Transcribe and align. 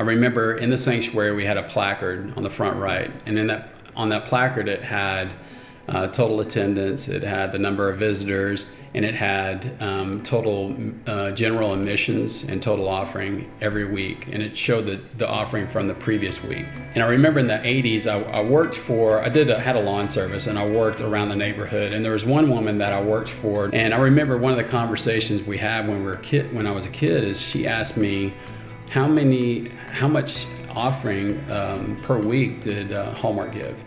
I 0.00 0.02
remember 0.02 0.56
in 0.56 0.70
the 0.70 0.78
sanctuary 0.78 1.34
we 1.34 1.44
had 1.44 1.58
a 1.58 1.62
placard 1.62 2.32
on 2.34 2.42
the 2.42 2.48
front 2.48 2.78
right, 2.78 3.10
and 3.26 3.38
in 3.38 3.48
that 3.48 3.68
on 3.94 4.08
that 4.08 4.24
placard 4.24 4.66
it 4.66 4.82
had 4.82 5.34
uh, 5.90 6.06
total 6.06 6.40
attendance, 6.40 7.08
it 7.08 7.22
had 7.22 7.52
the 7.52 7.58
number 7.58 7.90
of 7.90 7.98
visitors, 7.98 8.72
and 8.94 9.04
it 9.04 9.14
had 9.14 9.76
um, 9.78 10.22
total 10.22 10.74
uh, 11.06 11.32
general 11.32 11.74
admissions 11.74 12.44
and 12.44 12.62
total 12.62 12.88
offering 12.88 13.50
every 13.60 13.84
week, 13.84 14.26
and 14.32 14.42
it 14.42 14.56
showed 14.56 14.86
the, 14.86 15.02
the 15.18 15.28
offering 15.28 15.66
from 15.66 15.86
the 15.86 15.92
previous 15.92 16.42
week. 16.44 16.64
And 16.94 17.04
I 17.04 17.06
remember 17.08 17.38
in 17.38 17.46
the 17.46 17.58
80s, 17.58 18.06
I, 18.06 18.22
I 18.30 18.42
worked 18.42 18.76
for, 18.76 19.20
I 19.20 19.28
did 19.28 19.50
a, 19.50 19.60
had 19.60 19.76
a 19.76 19.82
lawn 19.82 20.08
service, 20.08 20.46
and 20.46 20.58
I 20.58 20.66
worked 20.66 21.02
around 21.02 21.28
the 21.28 21.36
neighborhood, 21.36 21.92
and 21.92 22.02
there 22.02 22.12
was 22.12 22.24
one 22.24 22.48
woman 22.48 22.78
that 22.78 22.94
I 22.94 23.02
worked 23.02 23.28
for, 23.28 23.68
and 23.74 23.92
I 23.92 23.98
remember 23.98 24.38
one 24.38 24.52
of 24.52 24.58
the 24.58 24.64
conversations 24.64 25.42
we 25.42 25.58
had 25.58 25.86
when 25.86 25.98
we 25.98 26.04
were 26.04 26.16
kid, 26.16 26.54
when 26.54 26.66
I 26.66 26.70
was 26.70 26.86
a 26.86 26.90
kid, 26.90 27.22
is 27.22 27.38
she 27.38 27.66
asked 27.66 27.98
me 27.98 28.32
how 28.90 29.06
many, 29.06 29.68
how 29.92 30.08
much 30.08 30.46
offering 30.68 31.38
um, 31.50 31.96
per 32.02 32.18
week 32.18 32.60
did 32.60 32.92
uh, 32.92 33.14
Hallmark 33.14 33.52
give? 33.52 33.82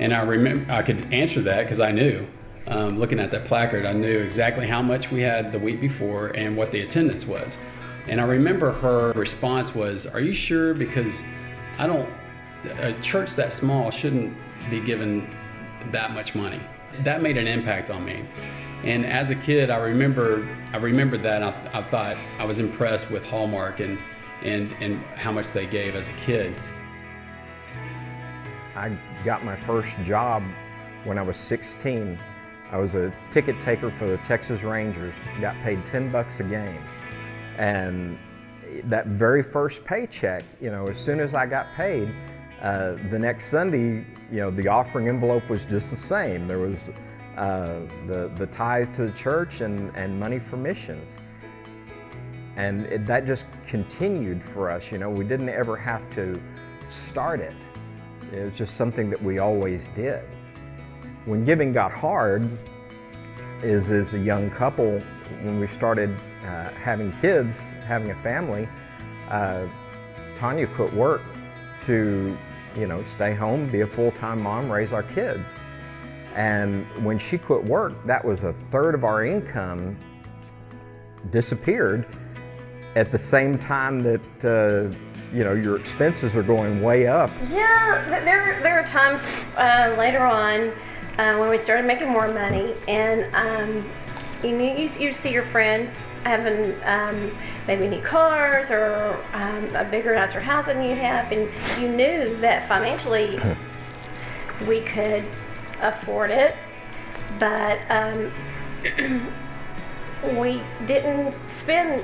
And 0.00 0.12
I 0.12 0.22
remember 0.22 0.70
I 0.70 0.82
could 0.82 1.00
answer 1.14 1.40
that 1.42 1.62
because 1.62 1.78
I 1.78 1.92
knew. 1.92 2.26
Um, 2.66 2.98
looking 2.98 3.20
at 3.20 3.30
that 3.30 3.44
placard, 3.44 3.86
I 3.86 3.92
knew 3.92 4.18
exactly 4.18 4.66
how 4.66 4.82
much 4.82 5.12
we 5.12 5.20
had 5.20 5.52
the 5.52 5.58
week 5.58 5.80
before 5.80 6.28
and 6.28 6.56
what 6.56 6.72
the 6.72 6.80
attendance 6.80 7.24
was. 7.24 7.56
And 8.08 8.20
I 8.20 8.24
remember 8.24 8.72
her 8.72 9.12
response 9.12 9.74
was, 9.76 10.06
"Are 10.06 10.20
you 10.20 10.32
sure? 10.32 10.74
Because 10.74 11.22
I 11.78 11.86
don't. 11.86 12.08
A 12.78 12.92
church 13.00 13.34
that 13.36 13.52
small 13.52 13.90
shouldn't 13.90 14.36
be 14.70 14.80
given 14.80 15.28
that 15.92 16.12
much 16.12 16.34
money." 16.34 16.60
That 17.04 17.22
made 17.22 17.36
an 17.36 17.46
impact 17.46 17.90
on 17.90 18.04
me. 18.04 18.22
And 18.84 19.04
as 19.06 19.30
a 19.30 19.36
kid, 19.36 19.70
I 19.70 19.76
remember 19.76 20.48
I 20.72 20.78
remembered 20.78 21.22
that. 21.22 21.42
I, 21.42 21.54
I 21.72 21.82
thought 21.82 22.16
I 22.38 22.44
was 22.44 22.58
impressed 22.58 23.10
with 23.10 23.24
Hallmark 23.24 23.78
and 23.80 23.98
and 24.44 24.74
and 24.80 25.02
how 25.16 25.32
much 25.32 25.52
they 25.52 25.66
gave 25.66 25.94
as 25.94 26.08
a 26.08 26.12
kid. 26.12 26.56
I 28.74 28.96
got 29.24 29.44
my 29.44 29.56
first 29.56 30.00
job 30.02 30.42
when 31.04 31.18
I 31.18 31.22
was 31.22 31.36
16. 31.36 32.18
I 32.70 32.78
was 32.78 32.94
a 32.94 33.12
ticket 33.30 33.60
taker 33.60 33.90
for 33.90 34.06
the 34.06 34.16
Texas 34.18 34.62
Rangers, 34.62 35.14
got 35.40 35.54
paid 35.62 35.84
10 35.84 36.10
bucks 36.10 36.40
a 36.40 36.44
game. 36.44 36.82
And 37.58 38.18
that 38.84 39.08
very 39.08 39.42
first 39.42 39.84
paycheck, 39.84 40.42
you 40.60 40.70
know, 40.70 40.86
as 40.88 40.98
soon 40.98 41.20
as 41.20 41.34
I 41.34 41.44
got 41.44 41.66
paid, 41.76 42.14
uh, 42.62 42.94
the 43.10 43.18
next 43.18 43.46
Sunday, 43.46 44.06
you 44.30 44.38
know, 44.38 44.50
the 44.50 44.68
offering 44.68 45.08
envelope 45.08 45.50
was 45.50 45.66
just 45.66 45.90
the 45.90 45.96
same. 45.96 46.46
There 46.46 46.60
was 46.60 46.90
uh, 47.36 47.80
the, 48.06 48.30
the 48.36 48.46
tithe 48.46 48.94
to 48.94 49.06
the 49.06 49.12
church 49.12 49.60
and, 49.60 49.94
and 49.94 50.18
money 50.18 50.38
for 50.38 50.56
missions. 50.56 51.18
And 52.56 52.86
it, 52.86 53.06
that 53.06 53.26
just 53.26 53.46
continued 53.66 54.42
for 54.42 54.70
us, 54.70 54.92
you 54.92 54.98
know, 54.98 55.10
we 55.10 55.24
didn't 55.24 55.48
ever 55.48 55.76
have 55.76 56.08
to 56.10 56.40
start 56.88 57.40
it. 57.40 57.54
It 58.32 58.44
was 58.44 58.54
just 58.54 58.76
something 58.76 59.10
that 59.10 59.22
we 59.22 59.38
always 59.38 59.88
did. 59.88 60.24
When 61.24 61.44
giving 61.44 61.72
got 61.72 61.92
hard, 61.92 62.48
is 63.62 63.90
as 63.90 64.14
a 64.14 64.18
young 64.18 64.50
couple, 64.50 64.98
when 65.42 65.60
we 65.60 65.66
started 65.66 66.14
uh, 66.44 66.70
having 66.70 67.12
kids, 67.14 67.58
having 67.86 68.10
a 68.10 68.14
family, 68.16 68.68
uh, 69.28 69.66
Tanya 70.36 70.66
quit 70.66 70.92
work 70.92 71.22
to, 71.84 72.36
you 72.76 72.86
know, 72.86 73.02
stay 73.04 73.34
home, 73.34 73.68
be 73.68 73.80
a 73.82 73.86
full-time 73.86 74.42
mom, 74.42 74.70
raise 74.70 74.92
our 74.92 75.04
kids. 75.04 75.48
And 76.34 76.86
when 77.04 77.18
she 77.18 77.38
quit 77.38 77.62
work, 77.64 77.92
that 78.06 78.24
was 78.24 78.42
a 78.42 78.52
third 78.68 78.94
of 78.94 79.04
our 79.04 79.24
income 79.24 79.96
disappeared 81.30 82.06
at 82.94 83.10
the 83.10 83.18
same 83.18 83.58
time 83.58 84.00
that 84.00 84.44
uh, 84.44 84.94
you 85.34 85.44
know 85.44 85.54
your 85.54 85.78
expenses 85.78 86.36
are 86.36 86.42
going 86.42 86.82
way 86.82 87.06
up. 87.06 87.30
Yeah, 87.50 88.04
there 88.24 88.60
there 88.62 88.78
are 88.78 88.84
times 88.84 89.22
uh, 89.56 89.94
later 89.98 90.24
on 90.24 90.72
uh, 91.18 91.38
when 91.38 91.48
we 91.48 91.58
started 91.58 91.86
making 91.86 92.08
more 92.08 92.28
money, 92.32 92.74
and 92.88 93.32
um, 93.34 93.90
you 94.42 94.56
knew 94.56 94.74
you, 94.74 94.88
you 94.98 95.12
see 95.12 95.32
your 95.32 95.42
friends 95.42 96.10
having 96.24 96.74
um, 96.84 97.30
maybe 97.66 97.88
new 97.88 98.02
cars 98.02 98.70
or 98.70 99.18
um, 99.32 99.74
a 99.74 99.84
bigger, 99.84 100.14
nicer 100.14 100.40
house 100.40 100.66
than 100.66 100.82
you 100.82 100.94
have, 100.94 101.30
and 101.32 101.48
you 101.80 101.88
knew 101.88 102.36
that 102.36 102.68
financially 102.68 103.40
we 104.68 104.80
could 104.80 105.24
afford 105.80 106.30
it, 106.30 106.56
but 107.38 107.84
um, 107.90 108.30
we 110.38 110.60
didn't 110.86 111.32
spend 111.48 112.02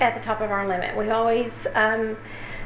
at 0.00 0.14
the 0.14 0.20
top 0.20 0.40
of 0.40 0.50
our 0.50 0.66
limit. 0.66 0.96
We 0.96 1.10
always 1.10 1.66
um, 1.74 2.16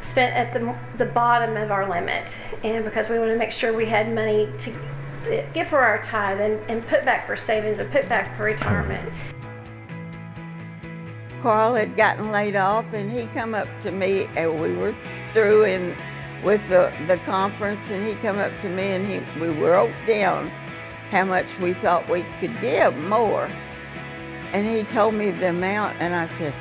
spent 0.01 0.35
at 0.35 0.53
the, 0.53 0.75
the 0.99 1.11
bottom 1.11 1.57
of 1.57 1.71
our 1.71 1.89
limit, 1.89 2.39
and 2.65 2.85
because 2.85 3.09
we 3.09 3.19
wanted 3.19 3.33
to 3.33 3.39
make 3.39 3.53
sure 3.53 3.77
we 3.77 3.87
had 3.87 4.13
money 4.13 4.49
to, 4.59 4.73
to 5.25 5.45
give 5.55 5.69
for 5.69 5.81
our 5.81 6.01
tithe 6.03 6.41
and, 6.41 6.61
and 6.71 6.87
put 6.87 7.05
back 7.05 7.27
for 7.27 7.37
savings 7.37 7.79
and 7.79 7.91
put 7.91 8.09
back 8.09 8.37
for 8.37 8.45
retirement. 8.45 9.13
Carl 11.43 11.75
had 11.75 11.97
gotten 11.97 12.31
laid 12.31 12.57
off, 12.57 12.85
and 12.93 13.11
he 13.11 13.27
come 13.29 13.55
up 13.55 13.69
to 13.83 13.91
me, 13.91 14.29
and 14.37 14.61
we 14.61 14.75
were 14.75 14.95
through 15.33 15.65
in 15.65 15.97
with 16.45 16.67
the, 16.69 16.95
the 17.07 17.19
conference, 17.19 17.91
and 17.91 18.07
he 18.07 18.15
come 18.15 18.39
up 18.39 18.53
to 18.61 18.69
me, 18.69 18.83
and 18.93 19.07
he 19.07 19.41
we 19.41 19.49
wrote 19.49 19.95
down 20.07 20.49
how 21.11 21.25
much 21.25 21.59
we 21.59 21.73
thought 21.75 22.09
we 22.09 22.23
could 22.41 22.59
give 22.61 22.97
more, 23.09 23.49
and 24.53 24.67
he 24.67 24.83
told 24.93 25.15
me 25.15 25.31
the 25.31 25.49
amount, 25.49 25.97
and 26.01 26.15
I 26.15 26.27
said, 26.39 26.55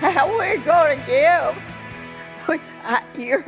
how 0.00 0.28
we're 0.38 0.58
going 0.58 0.98
to 0.98 1.06
give. 1.06 1.56
You're 3.16 3.44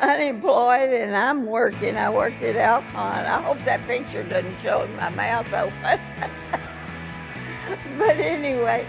unemployed 0.00 0.90
and 0.90 1.16
I'm 1.16 1.46
working. 1.46 1.96
I 1.96 2.10
worked 2.10 2.42
at 2.42 2.56
Alcon. 2.56 3.24
I 3.24 3.40
hope 3.40 3.58
that 3.60 3.86
picture 3.86 4.22
doesn't 4.24 4.58
show 4.58 4.86
my 4.98 5.08
mouth 5.10 5.52
open. 5.52 6.00
but 7.98 8.16
anyway, 8.16 8.86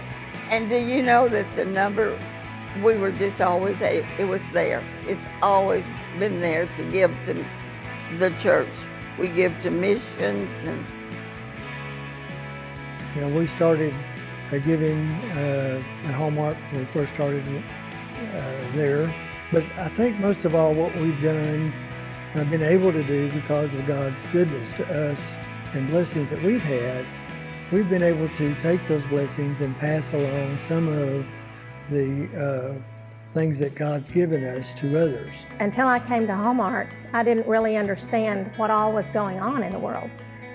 and 0.50 0.68
do 0.68 0.76
you 0.76 1.02
know 1.02 1.28
that 1.28 1.46
the 1.56 1.64
number, 1.64 2.18
we 2.82 2.96
were 2.96 3.12
just 3.12 3.40
always, 3.40 3.80
it 3.80 4.28
was 4.28 4.42
there. 4.52 4.82
It's 5.06 5.24
always 5.40 5.84
been 6.18 6.40
there 6.40 6.66
to 6.76 6.90
give 6.90 7.16
to 7.26 7.44
the 8.18 8.30
church. 8.40 8.68
We 9.18 9.28
give 9.28 9.54
to 9.62 9.70
missions 9.70 10.50
and. 10.64 10.84
You 13.14 13.20
know, 13.20 13.38
we 13.38 13.46
started 13.46 13.94
giving 14.58 15.08
uh, 15.32 15.82
at 16.04 16.14
Hallmark 16.14 16.56
when 16.70 16.80
we 16.80 16.86
first 16.86 17.12
started 17.14 17.42
uh, 17.46 18.72
there. 18.72 19.12
But 19.52 19.64
I 19.78 19.88
think 19.90 20.18
most 20.20 20.44
of 20.44 20.54
all 20.54 20.74
what 20.74 20.94
we've 20.96 21.20
done, 21.22 21.72
I've 22.34 22.50
been 22.50 22.62
able 22.62 22.92
to 22.92 23.04
do 23.04 23.30
because 23.30 23.72
of 23.74 23.86
God's 23.86 24.18
goodness 24.32 24.72
to 24.74 25.10
us 25.10 25.20
and 25.74 25.88
blessings 25.88 26.30
that 26.30 26.42
we've 26.42 26.60
had, 26.60 27.04
we've 27.70 27.88
been 27.88 28.02
able 28.02 28.28
to 28.28 28.54
take 28.62 28.86
those 28.88 29.04
blessings 29.06 29.60
and 29.60 29.76
pass 29.78 30.12
along 30.12 30.58
some 30.68 30.88
of 30.88 31.26
the 31.90 32.28
uh, 32.36 32.74
things 33.32 33.58
that 33.58 33.74
God's 33.74 34.08
given 34.10 34.44
us 34.44 34.74
to 34.80 35.00
others. 35.00 35.30
Until 35.60 35.88
I 35.88 35.98
came 35.98 36.26
to 36.26 36.34
Hallmark, 36.34 36.94
I 37.12 37.22
didn't 37.22 37.46
really 37.46 37.76
understand 37.76 38.50
what 38.56 38.70
all 38.70 38.92
was 38.92 39.06
going 39.10 39.40
on 39.40 39.62
in 39.62 39.72
the 39.72 39.78
world 39.78 40.10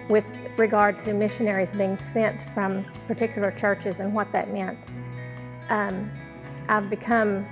with 0.09 0.25
regard 0.57 0.99
to 1.05 1.13
missionaries 1.13 1.71
being 1.71 1.95
sent 1.95 2.41
from 2.53 2.83
particular 3.07 3.51
churches 3.51 3.99
and 3.99 4.13
what 4.13 4.31
that 4.31 4.51
meant. 4.51 4.77
Um, 5.69 6.11
I've 6.67 6.89
become 6.89 7.47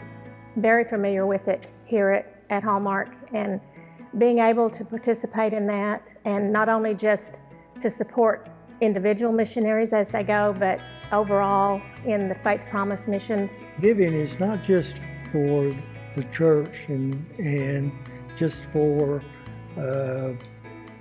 very 0.58 0.84
familiar 0.84 1.26
with 1.26 1.48
it 1.48 1.68
here 1.86 2.10
at, 2.10 2.42
at 2.50 2.64
Hallmark 2.64 3.10
and 3.34 3.62
being 4.18 4.40
able 4.40 4.70
to 4.72 4.84
participate 4.84 5.54
in 5.54 5.68
that 5.68 6.12
and 6.26 6.52
not 6.52 6.68
only 6.70 6.94
just 6.94 7.40
to 7.82 7.90
support 7.90 8.50
individual 8.82 9.32
missionaries 9.32 9.94
as 9.94 10.10
they 10.10 10.24
go, 10.24 10.56
but 10.58 10.80
overall 11.12 11.82
in 12.06 12.28
the 12.28 12.36
Faith 12.36 12.64
Promise 12.70 13.08
missions. 13.08 13.52
Giving 13.82 14.14
is 14.14 14.40
not 14.40 14.64
just 14.64 14.96
for 15.32 15.76
the 16.16 16.24
church 16.32 16.86
and, 16.88 17.26
and 17.38 17.92
just 18.38 18.64
for 18.72 19.22
uh, 19.78 20.34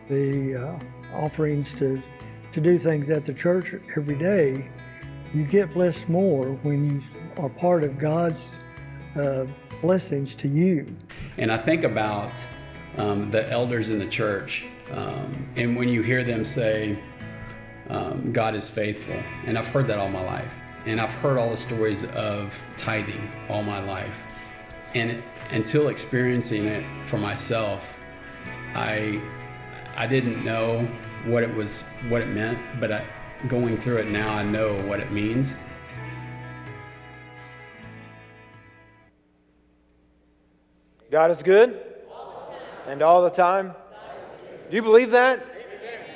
the 0.08 0.54
uh, 0.54 0.78
offerings 1.14 1.72
to, 1.74 2.02
to 2.52 2.60
do 2.60 2.78
things 2.78 3.10
at 3.10 3.26
the 3.26 3.34
church 3.34 3.74
every 3.96 4.16
day, 4.16 4.68
you 5.34 5.44
get 5.44 5.72
blessed 5.72 6.08
more 6.08 6.52
when 6.62 6.90
you 6.90 7.02
are 7.36 7.48
part 7.48 7.84
of 7.84 7.98
God's 7.98 8.52
uh, 9.16 9.46
blessings 9.82 10.34
to 10.36 10.48
you. 10.48 10.94
And 11.38 11.52
I 11.52 11.58
think 11.58 11.84
about 11.84 12.46
um, 12.96 13.30
the 13.30 13.50
elders 13.50 13.90
in 13.90 13.98
the 13.98 14.06
church, 14.06 14.64
um, 14.92 15.48
and 15.56 15.76
when 15.76 15.88
you 15.88 16.02
hear 16.02 16.24
them 16.24 16.44
say, 16.44 16.96
um, 17.88 18.32
God 18.32 18.54
is 18.54 18.68
faithful, 18.68 19.20
and 19.44 19.58
I've 19.58 19.68
heard 19.68 19.86
that 19.88 19.98
all 19.98 20.08
my 20.08 20.24
life, 20.24 20.54
and 20.86 21.00
I've 21.00 21.12
heard 21.12 21.38
all 21.38 21.50
the 21.50 21.56
stories 21.56 22.04
of 22.04 22.58
tithing 22.76 23.30
all 23.48 23.62
my 23.62 23.80
life, 23.84 24.26
and 24.94 25.22
until 25.50 25.88
experiencing 25.88 26.64
it 26.64 26.84
for 27.04 27.18
myself, 27.18 27.96
I 28.74 29.20
I 29.98 30.06
didn't 30.06 30.44
know 30.44 30.86
what 31.24 31.42
it 31.42 31.54
was, 31.54 31.82
what 32.10 32.20
it 32.20 32.28
meant, 32.28 32.58
but 32.78 32.92
I, 32.92 33.06
going 33.48 33.78
through 33.78 33.96
it 33.96 34.10
now, 34.10 34.30
I 34.30 34.42
know 34.42 34.74
what 34.82 35.00
it 35.00 35.10
means. 35.10 35.56
God 41.10 41.30
is 41.30 41.42
good? 41.42 41.82
And 42.86 43.00
all 43.00 43.22
the 43.22 43.30
time? 43.30 43.74
Do 44.68 44.76
you 44.76 44.82
believe 44.82 45.12
that? 45.12 45.42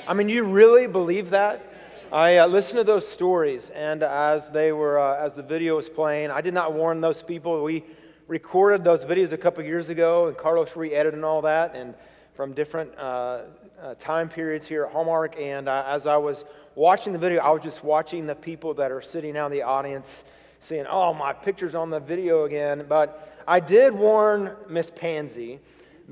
I 0.06 0.12
mean, 0.12 0.28
you 0.28 0.44
really 0.44 0.86
believe 0.86 1.30
that? 1.30 1.64
I 2.12 2.36
uh, 2.36 2.48
listened 2.48 2.78
to 2.78 2.84
those 2.84 3.08
stories, 3.08 3.70
and 3.70 4.02
as 4.02 4.50
they 4.50 4.72
were, 4.72 4.98
uh, 4.98 5.24
as 5.24 5.34
the 5.34 5.42
video 5.42 5.76
was 5.76 5.88
playing, 5.88 6.30
I 6.30 6.42
did 6.42 6.52
not 6.52 6.74
warn 6.74 7.00
those 7.00 7.22
people. 7.22 7.62
We 7.62 7.84
recorded 8.26 8.84
those 8.84 9.06
videos 9.06 9.32
a 9.32 9.38
couple 9.38 9.64
years 9.64 9.88
ago, 9.88 10.26
and 10.26 10.36
Carlos 10.36 10.76
re-edited 10.76 11.14
and 11.14 11.24
all 11.24 11.40
that, 11.42 11.74
and 11.74 11.94
from 12.34 12.52
different 12.52 12.96
uh, 12.98 13.42
uh, 13.82 13.94
time 13.98 14.28
periods 14.28 14.66
here 14.66 14.84
at 14.84 14.92
Hallmark. 14.92 15.38
And 15.38 15.68
uh, 15.68 15.84
as 15.86 16.06
I 16.06 16.16
was 16.16 16.44
watching 16.74 17.12
the 17.12 17.18
video, 17.18 17.40
I 17.40 17.50
was 17.50 17.62
just 17.62 17.82
watching 17.82 18.26
the 18.26 18.34
people 18.34 18.74
that 18.74 18.90
are 18.92 19.02
sitting 19.02 19.36
out 19.36 19.46
in 19.46 19.52
the 19.52 19.62
audience, 19.62 20.24
saying, 20.60 20.86
"Oh, 20.88 21.14
my 21.14 21.32
picture's 21.32 21.74
on 21.74 21.90
the 21.90 22.00
video 22.00 22.44
again." 22.44 22.86
But 22.88 23.42
I 23.46 23.60
did 23.60 23.94
warn 23.94 24.56
Miss 24.68 24.90
Pansy 24.90 25.60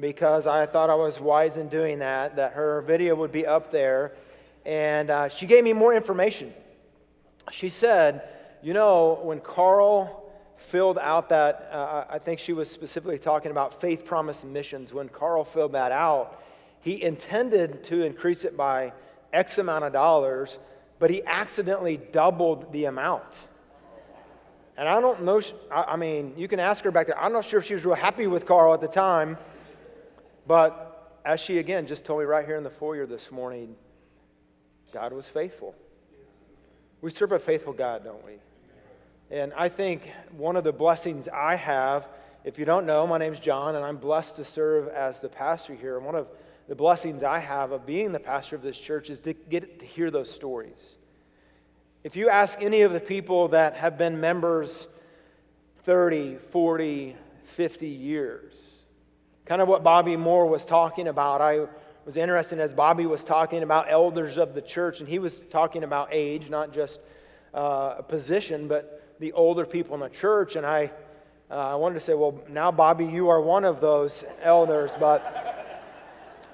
because 0.01 0.47
I 0.47 0.67
thought 0.67 0.91
I 0.91 0.95
was 0.95 1.21
wise 1.21 1.57
in 1.57 1.69
doing 1.69 1.99
that, 1.99 2.37
that 2.37 2.53
her 2.53 2.83
video 2.83 3.15
would 3.15 3.33
be 3.33 3.47
up 3.47 3.71
there. 3.71 4.13
And 4.65 5.11
uh, 5.11 5.29
she 5.29 5.47
gave 5.47 5.65
me 5.65 5.73
more 5.73 5.95
information. 5.95 6.53
She 7.51 7.69
said, 7.69 8.29
You 8.63 8.75
know, 8.75 9.21
when 9.23 9.41
Carl 9.41 10.33
filled 10.57 10.99
out 10.99 11.29
that, 11.31 11.69
uh, 11.73 12.05
I 12.09 12.19
think 12.19 12.39
she 12.39 12.53
was 12.53 12.71
specifically 12.71 13.19
talking 13.19 13.51
about 13.51 13.81
faith 13.81 14.05
promise 14.05 14.45
missions. 14.45 14.93
When 14.93 15.09
Carl 15.09 15.45
filled 15.45 15.73
that 15.73 15.93
out, 15.93 16.43
he 16.81 17.03
intended 17.03 17.85
to 17.85 18.03
increase 18.03 18.45
it 18.45 18.57
by 18.57 18.93
X 19.33 19.59
amount 19.59 19.85
of 19.85 19.93
dollars, 19.93 20.59
but 20.99 21.11
he 21.11 21.23
accidentally 21.25 21.97
doubled 21.97 22.73
the 22.73 22.87
amount. 22.87 23.47
And 24.77 24.89
I 24.89 25.01
don't 25.01 25.25
know, 25.25 25.43
I 25.73 25.97
mean, 25.97 26.35
you 26.37 26.47
can 26.47 26.61
ask 26.61 26.85
her 26.85 26.91
back 26.91 27.09
there. 27.09 27.19
I'm 27.21 27.33
not 27.33 27.45
sure 27.45 27.59
if 27.59 27.67
she 27.67 27.75
was 27.75 27.85
real 27.85 27.97
happy 27.97 28.29
with 28.29 28.47
Carl 28.47 28.73
at 28.73 28.81
the 28.81 28.89
time, 28.89 29.37
but 30.47 31.21
as 31.25 31.41
she 31.41 31.59
again 31.59 31.87
just 31.87 32.05
told 32.05 32.21
me 32.21 32.27
right 32.27 32.47
here 32.47 32.57
in 32.57 32.63
the 32.63 32.71
foyer 32.71 33.05
this 33.05 33.31
morning, 33.33 33.75
God 34.93 35.13
was 35.13 35.29
faithful. 35.29 35.75
We 37.01 37.11
serve 37.11 37.33
a 37.33 37.39
faithful 37.39 37.73
God, 37.73 38.05
don't 38.05 38.25
we? 38.25 38.35
And 39.31 39.53
I 39.55 39.69
think 39.69 40.11
one 40.37 40.57
of 40.57 40.65
the 40.65 40.73
blessings 40.73 41.29
I 41.29 41.55
have, 41.57 42.09
if 42.45 42.59
you 42.59 42.65
don't 42.65 42.87
know, 42.87 43.07
my 43.07 43.19
name's 43.19 43.39
John, 43.39 43.77
and 43.77 43.85
I'm 43.85 43.99
blessed 43.99 44.37
to 44.37 44.45
serve 44.45 44.89
as 44.89 45.21
the 45.21 45.29
pastor 45.29 45.75
here. 45.75 45.97
And 45.97 46.07
one 46.07 46.15
of 46.15 46.29
the 46.69 46.75
blessings 46.75 47.23
I 47.23 47.39
have 47.39 47.73
of 47.73 47.87
being 47.87 48.13
the 48.13 48.21
pastor 48.21 48.57
of 48.57 48.63
this 48.63 48.79
church 48.79 49.11
is 49.11 49.21
to 49.21 49.33
get 49.33 49.81
to 49.81 49.87
hear 49.87 50.11
those 50.11 50.31
stories. 50.31 50.97
If 52.05 52.15
you 52.15 52.29
ask 52.29 52.63
any 52.63 52.83
of 52.83 52.93
the 52.93 53.01
people 53.01 53.49
that 53.49 53.77
have 53.77 53.99
been 53.99 54.21
members 54.21 54.87
30, 55.85 56.37
40, 56.37 57.17
50 57.57 57.89
years, 57.89 58.79
Kind 59.49 59.63
of 59.63 59.69
what 59.69 59.83
Bobby 59.83 60.15
Moore 60.15 60.45
was 60.45 60.67
talking 60.67 61.09
about. 61.09 61.41
I 61.41 61.69
was 62.05 62.19
interested 62.19 62.61
as 62.61 62.75
Bobby 62.75 63.07
was 63.07 63.25
talking 63.25 63.63
about 63.63 63.87
elders 63.89 64.37
of 64.37 64.53
the 64.53 64.61
church, 64.61 65.01
and 65.01 65.09
he 65.09 65.19
was 65.19 65.41
talking 65.49 65.85
about 65.85 66.11
age, 66.13 66.51
not 66.51 66.71
just 66.71 67.01
uh, 67.55 67.95
a 67.97 68.03
position, 68.03 68.69
but 68.69 69.17
the 69.21 69.33
older 69.33 69.65
people 69.65 69.95
in 69.95 70.01
the 70.01 70.11
church. 70.11 70.57
And 70.57 70.67
I, 70.67 70.91
uh, 71.51 71.55
I 71.55 71.75
wanted 71.77 71.95
to 71.95 72.01
say, 72.01 72.13
well, 72.13 72.39
now, 72.51 72.71
Bobby, 72.71 73.07
you 73.07 73.31
are 73.31 73.41
one 73.41 73.65
of 73.65 73.81
those 73.81 74.23
elders, 74.43 74.91
but 75.01 75.48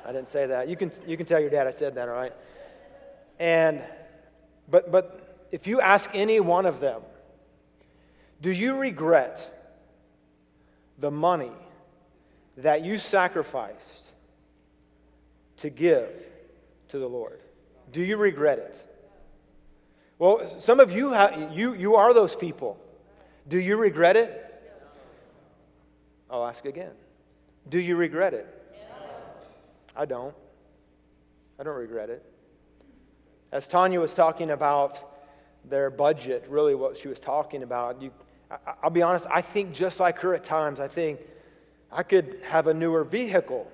I 0.04 0.12
didn't 0.12 0.28
say 0.28 0.46
that. 0.46 0.68
You 0.68 0.76
can, 0.76 0.92
you 1.06 1.16
can 1.16 1.26
tell 1.26 1.40
your 1.40 1.50
dad 1.50 1.66
I 1.66 1.70
said 1.70 1.94
that, 1.94 2.08
all 2.08 2.14
right? 2.14 2.32
And, 3.38 3.82
but, 4.68 4.92
but 4.92 5.46
if 5.50 5.66
you 5.66 5.80
ask 5.80 6.10
any 6.12 6.40
one 6.40 6.66
of 6.66 6.80
them, 6.80 7.02
do 8.40 8.50
you 8.50 8.78
regret 8.78 9.50
the 10.98 11.10
money 11.10 11.52
that 12.58 12.84
you 12.84 12.98
sacrificed 12.98 14.12
to 15.58 15.70
give 15.70 16.10
to 16.88 16.98
the 16.98 17.08
Lord? 17.08 17.40
Do 17.92 18.02
you 18.02 18.16
regret 18.16 18.58
it? 18.58 18.90
Well, 20.18 20.48
some 20.58 20.80
of 20.80 20.92
you, 20.92 21.12
have, 21.12 21.52
you, 21.52 21.74
you 21.74 21.96
are 21.96 22.12
those 22.14 22.36
people. 22.36 22.78
Do 23.48 23.58
you 23.58 23.76
regret 23.76 24.16
it? 24.16 24.40
I'll 26.30 26.46
ask 26.46 26.64
again. 26.64 26.92
Do 27.68 27.78
you 27.78 27.96
regret 27.96 28.34
it? 28.34 28.63
I 29.96 30.04
don't. 30.04 30.34
I 31.58 31.62
don't 31.62 31.76
regret 31.76 32.10
it. 32.10 32.24
As 33.52 33.68
Tanya 33.68 34.00
was 34.00 34.14
talking 34.14 34.50
about 34.50 34.98
their 35.68 35.90
budget, 35.90 36.44
really 36.48 36.74
what 36.74 36.96
she 36.96 37.08
was 37.08 37.20
talking 37.20 37.62
about, 37.62 38.02
you, 38.02 38.10
I, 38.50 38.56
I'll 38.82 38.90
be 38.90 39.02
honest, 39.02 39.26
I 39.30 39.40
think 39.40 39.72
just 39.72 40.00
like 40.00 40.18
her 40.20 40.34
at 40.34 40.44
times, 40.44 40.80
I 40.80 40.88
think, 40.88 41.20
I 41.92 42.02
could 42.02 42.40
have 42.42 42.66
a 42.66 42.74
newer 42.74 43.04
vehicle. 43.04 43.70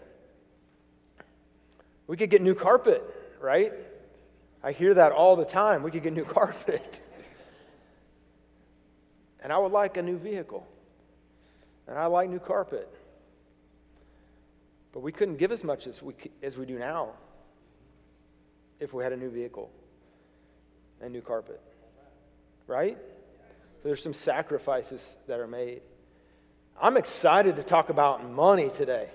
We 2.06 2.17
could 2.17 2.28
get 2.28 2.43
new 2.43 2.55
carpet, 2.55 3.02
right? 3.40 3.73
I 4.62 4.73
hear 4.73 4.93
that 4.94 5.12
all 5.12 5.37
the 5.37 5.44
time. 5.44 5.82
We 5.82 5.90
could 5.90 6.02
get 6.02 6.12
new 6.12 6.25
carpet. 6.37 7.00
and 9.43 9.52
I 9.52 9.58
would 9.58 9.73
like 9.73 9.96
a 9.96 10.02
new 10.02 10.19
vehicle. 10.19 10.66
And 11.87 11.99
I 11.99 12.06
like 12.06 12.28
new 12.28 12.38
carpet. 12.38 12.88
But 14.92 15.00
we 15.00 15.12
couldn't 15.12 15.37
give 15.37 15.52
as 15.52 15.62
much 15.62 15.87
as 15.87 16.02
we, 16.02 16.14
as 16.42 16.56
we 16.56 16.66
do 16.66 16.78
now 16.78 17.10
if 18.81 18.92
we 18.92 19.04
had 19.04 19.12
a 19.12 19.16
new 19.16 19.31
vehicle 19.31 19.70
and 21.00 21.12
new 21.12 21.20
carpet. 21.20 21.60
Right? 22.66 22.96
So 23.82 23.88
there's 23.88 24.02
some 24.02 24.14
sacrifices 24.14 25.14
that 25.26 25.38
are 25.38 25.46
made. 25.46 25.82
I'm 26.81 26.96
excited 26.96 27.56
to 27.56 27.62
talk 27.62 27.90
about 27.90 28.28
money 28.28 28.70
today. 28.70 29.08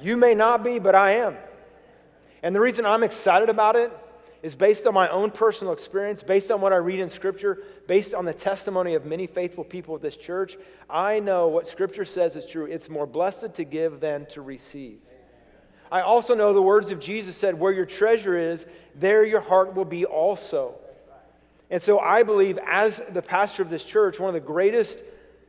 You 0.00 0.16
may 0.16 0.34
not 0.34 0.62
be, 0.62 0.78
but 0.78 0.94
I 0.94 1.12
am. 1.12 1.36
And 2.42 2.54
the 2.54 2.60
reason 2.60 2.86
I'm 2.86 3.02
excited 3.02 3.48
about 3.48 3.76
it 3.76 3.92
is 4.42 4.54
based 4.54 4.86
on 4.86 4.94
my 4.94 5.08
own 5.08 5.30
personal 5.30 5.72
experience, 5.72 6.22
based 6.22 6.50
on 6.50 6.60
what 6.60 6.72
I 6.72 6.76
read 6.76 7.00
in 7.00 7.08
Scripture, 7.08 7.62
based 7.86 8.14
on 8.14 8.24
the 8.24 8.32
testimony 8.32 8.94
of 8.94 9.04
many 9.04 9.26
faithful 9.26 9.64
people 9.64 9.94
of 9.94 10.02
this 10.02 10.16
church. 10.16 10.56
I 10.88 11.20
know 11.20 11.48
what 11.48 11.66
Scripture 11.66 12.04
says 12.04 12.36
is 12.36 12.46
true. 12.46 12.66
It's 12.66 12.88
more 12.88 13.06
blessed 13.06 13.54
to 13.54 13.64
give 13.64 14.00
than 14.00 14.26
to 14.26 14.42
receive. 14.42 15.00
I 15.90 16.02
also 16.02 16.34
know 16.34 16.52
the 16.52 16.62
words 16.62 16.90
of 16.90 17.00
Jesus 17.00 17.36
said, 17.36 17.58
Where 17.58 17.72
your 17.72 17.86
treasure 17.86 18.36
is, 18.36 18.66
there 18.94 19.24
your 19.24 19.40
heart 19.40 19.74
will 19.74 19.84
be 19.84 20.04
also. 20.04 20.74
And 21.70 21.82
so 21.82 21.98
I 21.98 22.22
believe, 22.22 22.58
as 22.66 23.02
the 23.12 23.22
pastor 23.22 23.62
of 23.62 23.70
this 23.70 23.84
church, 23.84 24.20
one 24.20 24.28
of 24.28 24.34
the 24.34 24.40
greatest 24.40 25.02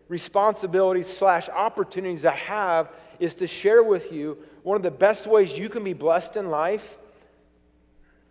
responsibilities 0.08 1.08
slash 1.08 1.48
opportunities 1.50 2.26
I 2.26 2.36
have 2.36 2.90
is 3.20 3.36
to 3.36 3.48
share 3.48 3.84
with 3.84 4.12
you 4.12 4.38
one 4.64 4.76
of 4.76 4.84
the 4.84 4.92
best 4.92 5.28
ways 5.28 5.58
you 5.58 5.70
can 5.70 5.84
be 5.84 5.94
blessed 5.94 6.36
in 6.36 6.50
life 6.50 6.98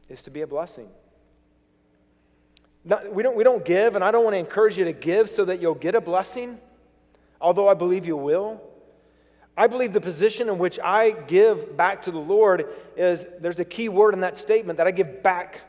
is 0.09 0.23
to 0.23 0.31
be 0.31 0.43
a 0.43 0.47
blessing. 0.47 0.89
Not, 2.85 3.13
we, 3.13 3.23
don't, 3.23 3.37
we 3.37 3.45
don't 3.45 3.65
give, 3.65 3.95
and 3.95 4.05
I 4.05 4.11
don't 4.11 4.25
want 4.25 4.35
to 4.35 4.39
encourage 4.39 4.79
you 4.79 4.85
to 4.85 4.93
give 4.93 5.29
so 5.29 5.45
that 5.45 5.61
you'll 5.61 5.75
get 5.75 5.95
a 5.95 6.01
blessing, 6.01 6.59
although 7.41 7.69
I 7.69 7.75
believe 7.75 8.07
you 8.07 8.17
will. 8.17 8.63
I 9.57 9.67
believe 9.67 9.93
the 9.93 10.01
position 10.01 10.49
in 10.49 10.59
which 10.59 10.79
I 10.83 11.11
give 11.11 11.77
back 11.77 12.03
to 12.05 12.13
the 12.13 12.21
Lord 12.21 12.67
is 12.97 13.27
there's 13.41 13.59
a 13.59 13.65
key 13.65 13.89
word 13.89 14.15
in 14.15 14.21
that 14.21 14.37
statement 14.37 14.77
that 14.77 14.87
I 14.87 14.93
give 14.93 15.23
back 15.23 15.61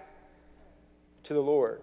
to 1.23 1.33
the 1.33 1.41
Lord. 1.41 1.81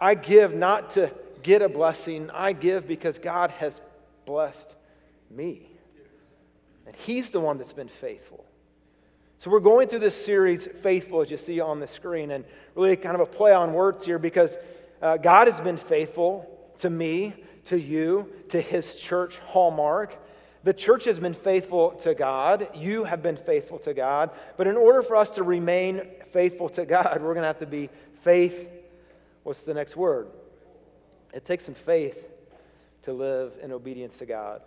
I 0.00 0.14
give 0.14 0.54
not 0.54 0.90
to 0.92 1.10
get 1.42 1.62
a 1.62 1.68
blessing. 1.68 2.30
I 2.30 2.52
give 2.52 2.86
because 2.86 3.18
God 3.18 3.50
has 3.52 3.80
blessed 4.26 4.74
me. 5.30 5.70
And 6.86 6.94
He's 6.94 7.30
the 7.30 7.40
one 7.40 7.56
that's 7.56 7.72
been 7.72 7.88
faithful. 7.88 8.44
So 9.38 9.50
we're 9.50 9.60
going 9.60 9.86
through 9.88 9.98
this 9.98 10.16
series, 10.16 10.66
Faithful, 10.66 11.20
as 11.20 11.30
you 11.30 11.36
see 11.36 11.60
on 11.60 11.78
the 11.78 11.86
screen, 11.86 12.30
and 12.30 12.42
really 12.74 12.96
kind 12.96 13.14
of 13.14 13.20
a 13.20 13.26
play 13.26 13.52
on 13.52 13.74
words 13.74 14.06
here 14.06 14.18
because 14.18 14.56
uh, 15.02 15.18
God 15.18 15.46
has 15.46 15.60
been 15.60 15.76
faithful 15.76 16.50
to 16.78 16.88
me, 16.88 17.34
to 17.66 17.78
you, 17.78 18.32
to 18.48 18.58
His 18.58 18.96
church, 18.96 19.38
Hallmark. 19.40 20.16
The 20.64 20.72
church 20.72 21.04
has 21.04 21.18
been 21.18 21.34
faithful 21.34 21.90
to 21.96 22.14
God. 22.14 22.68
You 22.74 23.04
have 23.04 23.22
been 23.22 23.36
faithful 23.36 23.78
to 23.80 23.92
God. 23.92 24.30
But 24.56 24.68
in 24.68 24.76
order 24.76 25.02
for 25.02 25.16
us 25.16 25.28
to 25.32 25.42
remain 25.42 26.00
faithful 26.30 26.70
to 26.70 26.86
God, 26.86 27.18
we're 27.20 27.34
going 27.34 27.42
to 27.42 27.48
have 27.48 27.58
to 27.58 27.66
be 27.66 27.90
faith. 28.22 28.70
What's 29.42 29.62
the 29.64 29.74
next 29.74 29.96
word? 29.96 30.28
It 31.34 31.44
takes 31.44 31.66
some 31.66 31.74
faith 31.74 32.26
to 33.02 33.12
live 33.12 33.52
in 33.62 33.70
obedience 33.70 34.16
to 34.18 34.26
God. 34.26 34.62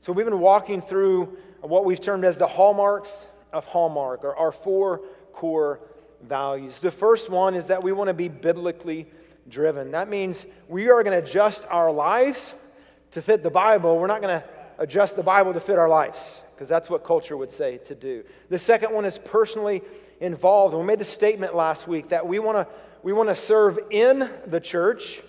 So 0.00 0.12
we've 0.12 0.26
been 0.26 0.38
walking 0.38 0.82
through 0.82 1.38
what 1.62 1.86
we've 1.86 2.00
termed 2.00 2.26
as 2.26 2.36
the 2.36 2.46
hallmarks 2.46 3.28
of 3.56 3.64
Hallmark, 3.64 4.24
or 4.24 4.36
our 4.36 4.52
four 4.52 5.00
core 5.32 5.80
values. 6.22 6.78
The 6.80 6.90
first 6.90 7.30
one 7.30 7.54
is 7.54 7.66
that 7.66 7.82
we 7.82 7.92
want 7.92 8.08
to 8.08 8.14
be 8.14 8.28
biblically 8.28 9.06
driven. 9.48 9.90
That 9.92 10.08
means 10.08 10.46
we 10.68 10.88
are 10.88 11.02
going 11.02 11.20
to 11.20 11.26
adjust 11.26 11.64
our 11.70 11.90
lives 11.90 12.54
to 13.12 13.22
fit 13.22 13.42
the 13.42 13.50
Bible. 13.50 13.98
We're 13.98 14.06
not 14.06 14.22
going 14.22 14.40
to 14.40 14.44
adjust 14.78 15.16
the 15.16 15.22
Bible 15.22 15.52
to 15.52 15.60
fit 15.60 15.78
our 15.78 15.88
lives, 15.88 16.42
because 16.54 16.68
that's 16.68 16.90
what 16.90 17.04
culture 17.04 17.36
would 17.36 17.52
say 17.52 17.78
to 17.78 17.94
do. 17.94 18.24
The 18.48 18.58
second 18.58 18.92
one 18.92 19.04
is 19.04 19.18
personally 19.18 19.82
involved. 20.20 20.74
We 20.74 20.82
made 20.82 20.98
the 20.98 21.04
statement 21.04 21.54
last 21.54 21.88
week 21.88 22.08
that 22.08 22.26
we 22.26 22.38
want 22.38 22.58
to 22.58 22.66
we 23.02 23.12
want 23.12 23.28
to 23.28 23.36
serve 23.36 23.78
in 23.90 24.28
the 24.46 24.58
church 24.58 25.22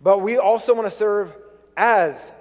but 0.00 0.18
we 0.18 0.38
also 0.38 0.74
want 0.74 0.86
to 0.86 0.96
serve 0.96 1.34
as 1.76 2.32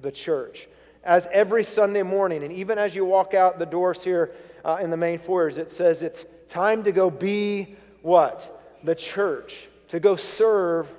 the 0.00 0.10
church. 0.10 0.68
As 1.04 1.28
every 1.32 1.62
Sunday 1.62 2.02
morning, 2.02 2.42
and 2.42 2.52
even 2.52 2.78
as 2.78 2.94
you 2.94 3.04
walk 3.04 3.32
out 3.32 3.58
the 3.58 3.66
doors 3.66 4.02
here 4.02 4.32
uh, 4.66 4.78
in 4.82 4.90
the 4.90 4.96
main 4.96 5.16
foyers, 5.16 5.58
it 5.58 5.70
says 5.70 6.02
it's 6.02 6.24
time 6.48 6.82
to 6.82 6.90
go 6.90 7.08
be 7.08 7.76
what? 8.02 8.78
The 8.82 8.96
church, 8.96 9.68
to 9.88 10.00
go 10.00 10.16
serve 10.16 10.92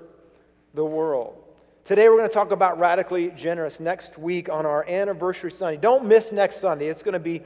the 0.74 0.86
world. 0.86 1.44
Today 1.84 2.08
we're 2.08 2.18
going 2.18 2.30
to 2.30 2.34
talk 2.34 2.52
about 2.52 2.80
radically 2.80 3.30
generous 3.32 3.82
next 3.82 4.18
week 4.18 4.48
on 4.48 4.66
our 4.66 4.86
anniversary 4.88 5.52
Sunday. 5.52 5.78
Don't 5.78 6.06
miss 6.06 6.32
next 6.32 6.62
Sunday. 6.62 6.88
It's 6.88 7.04
going 7.04 7.14
to 7.14 7.20
be 7.20 7.42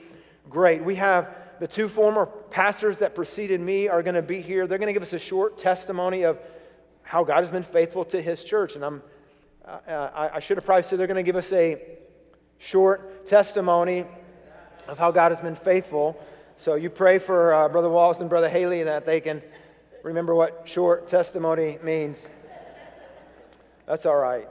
great. 0.47 0.83
We 0.83 0.93
have 0.95 1.35
the 1.59 1.67
two 1.67 1.87
former 1.87 2.27
pastors 2.27 2.99
that 2.99 3.15
preceded 3.15 3.59
me 3.59 3.87
are 3.87 4.03
going 4.03 4.15
to 4.15 4.21
be 4.21 4.41
here. 4.41 4.67
They're 4.67 4.77
going 4.77 4.87
to 4.87 4.93
give 4.93 5.03
us 5.03 5.13
a 5.13 5.19
short 5.19 5.57
testimony 5.57 6.21
of 6.23 6.39
how 7.01 7.23
God 7.23 7.39
has 7.39 7.49
been 7.49 7.63
faithful 7.63 8.03
to 8.05 8.21
his 8.21 8.43
church. 8.43 8.75
And 8.75 8.85
I'm, 8.85 9.01
uh, 9.65 9.79
I, 10.13 10.35
I 10.35 10.39
should 10.39 10.57
have 10.57 10.65
probably 10.65 10.83
said 10.83 10.99
they're 10.99 11.07
going 11.07 11.23
to 11.23 11.23
give 11.23 11.35
us 11.35 11.51
a 11.51 11.81
short 12.59 13.25
testimony 13.25 14.05
of 14.87 14.97
how 14.97 15.11
God 15.11 15.31
has 15.31 15.41
been 15.41 15.55
faithful. 15.55 16.21
So 16.57 16.75
you 16.75 16.89
pray 16.89 17.17
for 17.17 17.53
uh, 17.53 17.69
Brother 17.69 17.89
Wallace 17.89 18.19
and 18.19 18.29
Brother 18.29 18.49
Haley 18.49 18.83
that 18.83 19.05
they 19.05 19.19
can 19.19 19.41
remember 20.03 20.35
what 20.35 20.63
short 20.65 21.07
testimony 21.07 21.79
means. 21.83 22.27
That's 23.85 24.05
all 24.05 24.17
right. 24.17 24.47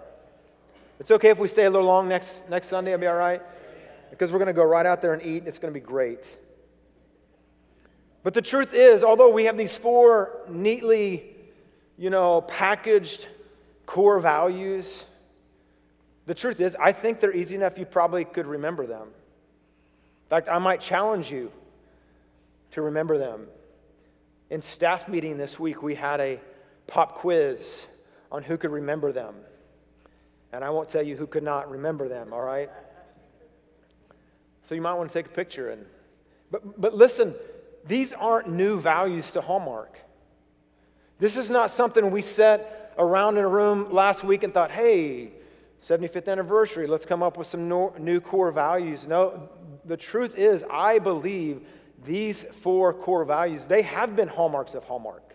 It's 0.99 1.11
okay 1.11 1.31
if 1.31 1.39
we 1.39 1.49
stay 1.49 1.65
a 1.65 1.71
little 1.71 1.87
long 1.87 2.09
next, 2.09 2.49
next 2.49 2.69
Sunday. 2.69 2.93
It'll 2.93 3.01
be 3.01 3.07
all 3.07 3.17
right. 3.17 3.41
Because 4.11 4.33
we're 4.33 4.39
going 4.39 4.49
to 4.49 4.53
go 4.53 4.65
right 4.65 4.85
out 4.85 5.01
there 5.01 5.15
and 5.15 5.23
eat, 5.23 5.39
and 5.39 5.49
it's 5.49 5.59
going 5.59 5.73
to 5.73 5.81
be 5.81 5.85
great. 5.85 6.29
But 8.23 8.35
the 8.35 8.43
truth 8.43 8.75
is, 8.75 9.03
although 9.03 9.31
we 9.31 9.45
have 9.45 9.57
these 9.57 9.79
four 9.79 10.43
neatly, 10.49 11.37
you 11.97 12.11
know, 12.11 12.43
packaged 12.43 13.29
core 13.87 14.21
values, 14.21 15.07
the 16.27 16.35
truth 16.35 16.61
is, 16.61 16.77
I 16.79 16.93
think 16.93 17.21
they're 17.21 17.35
easy 17.35 17.55
enough 17.55 17.79
you 17.79 17.87
probably 17.87 18.25
could 18.25 18.47
remember 18.47 18.87
them. 18.87 19.09
Fact, 20.31 20.49
I 20.49 20.59
might 20.59 20.81
challenge 20.81 21.31
you 21.31 21.51
to 22.71 22.83
remember 22.83 23.19
them. 23.19 23.49
In 24.49 24.63
staff 24.63 25.09
meeting 25.09 25.37
this 25.37 25.59
week, 25.59 25.83
we 25.83 25.95
had 25.95 26.21
a 26.21 26.41
pop 26.87 27.17
quiz 27.17 27.87
on 28.31 28.45
who 28.45 28.57
could 28.57 28.71
remember 28.71 29.13
them. 29.13 29.35
And 30.53 30.65
I 30.65 30.71
won't 30.71 30.89
tell 30.89 31.03
you 31.03 31.17
who 31.17 31.27
could 31.27 31.43
not 31.43 31.69
remember 31.69 32.09
them, 32.09 32.33
all 32.33 32.43
right? 32.43 32.71
So 34.63 34.77
you 34.77 34.81
might 34.81 34.95
want 34.95 35.11
to 35.11 35.13
take 35.13 35.27
a 35.27 35.35
picture 35.35 35.71
and 35.71 35.85
but 36.53 36.81
but 36.81 36.95
listen, 36.95 37.35
these 37.87 38.13
aren't 38.13 38.49
new 38.49 38.79
values 38.81 39.33
to 39.33 39.41
Hallmark. 39.41 39.99
This 41.19 41.37
is 41.37 41.51
not 41.51 41.71
something 41.71 42.11
we 42.11 42.23
set 42.23 42.93
around 42.99 43.37
in 43.37 43.45
a 43.45 43.49
room 43.49 43.93
last 43.93 44.25
week 44.25 44.43
and 44.43 44.55
thought, 44.55 44.71
"Hey, 44.71 45.33
75th 45.81 46.29
anniversary, 46.29 46.87
let's 46.87 47.07
come 47.07 47.23
up 47.23 47.37
with 47.37 47.47
some 47.47 47.69
new 47.69 48.21
core 48.21 48.51
values." 48.51 49.07
No, 49.07 49.49
the 49.90 49.97
truth 49.97 50.38
is 50.38 50.64
I 50.70 51.00
believe 51.00 51.62
these 52.04 52.44
four 52.44 52.94
core 52.94 53.25
values, 53.25 53.64
they 53.64 53.82
have 53.82 54.14
been 54.14 54.28
hallmarks 54.28 54.75
of 54.75 54.85
Hallmark. 54.85 55.35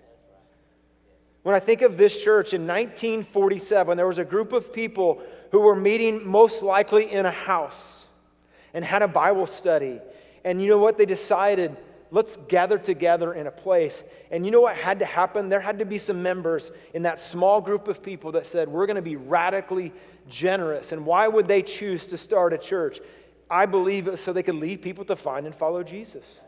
When 1.43 1.53
I 1.53 1.59
think 1.59 1.81
of 1.81 1.97
this 1.97 2.23
church 2.23 2.53
in 2.53 2.61
1947, 2.61 3.97
there 3.97 4.07
was 4.07 4.17
a 4.17 4.23
group 4.23 4.53
of 4.53 4.71
people 4.71 5.21
who 5.51 5.59
were 5.59 5.75
meeting 5.75 6.25
most 6.25 6.63
likely 6.63 7.11
in 7.11 7.25
a 7.25 7.31
house 7.31 8.05
and 8.73 8.83
had 8.83 9.01
a 9.01 9.09
Bible 9.09 9.45
study. 9.45 9.99
And 10.45 10.61
you 10.61 10.69
know 10.69 10.77
what? 10.77 10.97
They 10.97 11.05
decided, 11.05 11.75
let's 12.09 12.37
gather 12.47 12.77
together 12.77 13.33
in 13.33 13.47
a 13.47 13.51
place. 13.51 14.03
And 14.31 14.45
you 14.45 14.51
know 14.51 14.61
what 14.61 14.77
had 14.77 14.99
to 14.99 15.05
happen? 15.05 15.49
There 15.49 15.59
had 15.59 15.79
to 15.79 15.85
be 15.85 15.97
some 15.97 16.23
members 16.23 16.71
in 16.93 17.03
that 17.03 17.19
small 17.19 17.59
group 17.59 17.89
of 17.89 18.01
people 18.01 18.31
that 18.31 18.45
said, 18.45 18.69
we're 18.69 18.85
going 18.85 18.95
to 18.95 19.01
be 19.01 19.17
radically 19.17 19.91
generous. 20.29 20.93
And 20.93 21.05
why 21.05 21.27
would 21.27 21.45
they 21.45 21.61
choose 21.61 22.07
to 22.07 22.17
start 22.17 22.53
a 22.53 22.57
church? 22.57 23.01
I 23.49 23.65
believe 23.65 24.19
so 24.19 24.33
they 24.33 24.43
could 24.43 24.55
lead 24.55 24.81
people 24.81 25.05
to 25.05 25.15
find 25.15 25.45
and 25.45 25.53
follow 25.53 25.83
Jesus. 25.83 26.39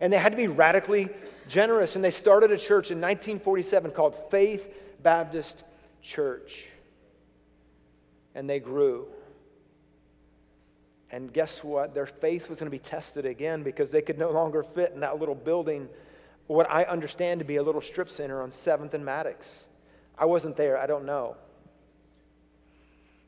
And 0.00 0.12
they 0.12 0.18
had 0.18 0.32
to 0.32 0.36
be 0.36 0.48
radically 0.48 1.08
generous. 1.48 1.96
And 1.96 2.04
they 2.04 2.10
started 2.10 2.50
a 2.50 2.58
church 2.58 2.90
in 2.90 2.98
1947 2.98 3.92
called 3.92 4.16
Faith 4.30 4.74
Baptist 5.02 5.62
Church. 6.02 6.66
And 8.34 8.50
they 8.50 8.60
grew. 8.60 9.06
And 11.10 11.32
guess 11.32 11.62
what? 11.62 11.94
Their 11.94 12.06
faith 12.06 12.48
was 12.48 12.58
going 12.58 12.66
to 12.66 12.70
be 12.70 12.78
tested 12.78 13.24
again 13.24 13.62
because 13.62 13.90
they 13.90 14.02
could 14.02 14.18
no 14.18 14.30
longer 14.30 14.62
fit 14.62 14.92
in 14.92 15.00
that 15.00 15.20
little 15.20 15.34
building, 15.34 15.88
what 16.48 16.68
I 16.70 16.84
understand 16.84 17.38
to 17.38 17.44
be 17.44 17.56
a 17.56 17.62
little 17.62 17.80
strip 17.80 18.08
center 18.08 18.42
on 18.42 18.50
7th 18.50 18.94
and 18.94 19.04
Maddox. 19.04 19.64
I 20.18 20.24
wasn't 20.24 20.56
there, 20.56 20.76
I 20.76 20.86
don't 20.86 21.04
know. 21.04 21.36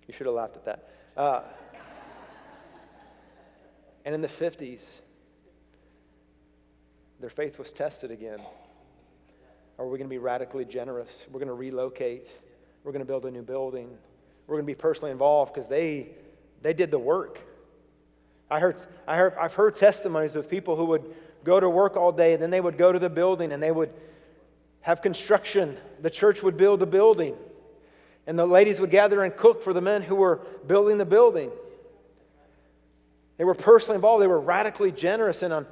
You 0.09 0.15
should 0.15 0.27
have 0.27 0.35
laughed 0.35 0.57
at 0.57 0.65
that. 0.65 0.89
Uh, 1.17 1.43
and 4.07 4.15
in 4.15 4.23
the 4.23 4.29
50s, 4.29 4.83
their 7.19 7.29
faith 7.29 7.59
was 7.59 7.73
tested 7.73 8.13
again. 8.13 8.39
Are 9.79 9.87
we 9.87 9.99
going 9.99 10.09
to 10.09 10.15
be 10.15 10.19
radically 10.19 10.65
generous? 10.65 11.27
We're 11.31 11.41
going 11.41 11.49
to 11.49 11.55
relocate. 11.55 12.31
We're 12.85 12.93
going 12.93 13.01
to 13.01 13.07
build 13.07 13.27
a 13.27 13.31
new 13.33 13.43
building. 13.43 13.91
We're 14.47 14.55
going 14.55 14.65
to 14.65 14.73
be 14.73 14.77
personally 14.77 15.11
involved 15.11 15.53
because 15.53 15.69
they, 15.69 16.11
they 16.63 16.73
did 16.73 16.93
the 16.93 17.01
work. 17.01 17.41
I 18.49 18.61
heard, 18.61 18.87
I 19.09 19.17
heard, 19.17 19.35
I've 19.39 19.55
heard 19.55 19.75
testimonies 19.75 20.37
of 20.37 20.49
people 20.49 20.77
who 20.77 20.85
would 20.85 21.15
go 21.43 21.59
to 21.59 21.69
work 21.69 21.97
all 21.97 22.13
day 22.13 22.33
and 22.33 22.41
then 22.41 22.51
they 22.51 22.61
would 22.61 22.79
go 22.79 22.93
to 22.93 23.01
the 23.01 23.11
building 23.11 23.51
and 23.51 23.61
they 23.61 23.73
would 23.73 23.93
have 24.83 25.03
construction. 25.03 25.77
The 26.01 26.11
church 26.11 26.45
would 26.45 26.57
build 26.57 26.79
the 26.79 26.87
building. 26.87 27.35
And 28.29 28.39
the 28.39 28.47
ladies 28.47 28.79
would 28.79 28.93
gather 28.93 29.25
and 29.25 29.37
cook 29.37 29.65
for 29.65 29.73
the 29.73 29.81
men 29.81 30.03
who 30.03 30.15
were 30.15 30.47
building 30.69 30.97
the 30.97 31.05
building. 31.05 31.51
They 33.39 33.45
were 33.45 33.55
personally 33.55 33.97
involved. 33.97 34.23
They 34.23 34.29
were 34.29 34.41
radically 34.41 34.93
generous. 34.93 35.43
And 35.43 35.53
on 35.53 35.67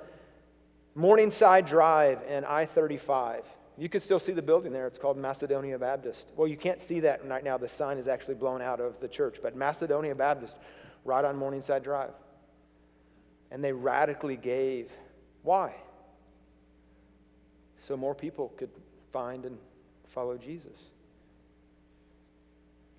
Morningside 0.95 1.67
Drive 1.67 2.21
and 2.29 2.45
I 2.45 2.67
35. 2.67 3.45
You 3.77 3.89
can 3.89 4.01
still 4.01 4.21
see 4.21 4.33
the 4.33 4.43
building 4.43 4.73
there. 4.73 4.87
It's 4.87 4.99
called 4.99 5.17
Macedonia 5.17 5.79
Baptist. 5.79 6.31
Well, 6.37 6.47
you 6.47 6.57
can't 6.57 6.81
see 6.81 7.01
that 7.01 7.27
right 7.27 7.43
now. 7.43 7.59
The 7.59 7.69
sign 7.69 7.99
is 7.99 8.07
actually 8.07 8.37
blown 8.37 8.63
out 8.63 8.81
of 8.81 9.01
the 9.01 9.09
church, 9.09 9.39
but 9.43 9.57
Macedonia 9.57 10.15
Baptist, 10.15 10.57
right 11.05 11.25
on 11.25 11.37
Morningside 11.37 11.83
Drive. 11.83 12.13
And 13.51 13.63
they 13.65 13.73
radically 13.73 14.37
gave. 14.37 14.93
Why? 15.43 15.75
So 17.79 17.97
more 17.97 18.15
people 18.15 18.53
could 18.57 18.71
find 19.13 19.45
and 19.45 19.59
follow 20.09 20.39
Jesus. 20.39 20.91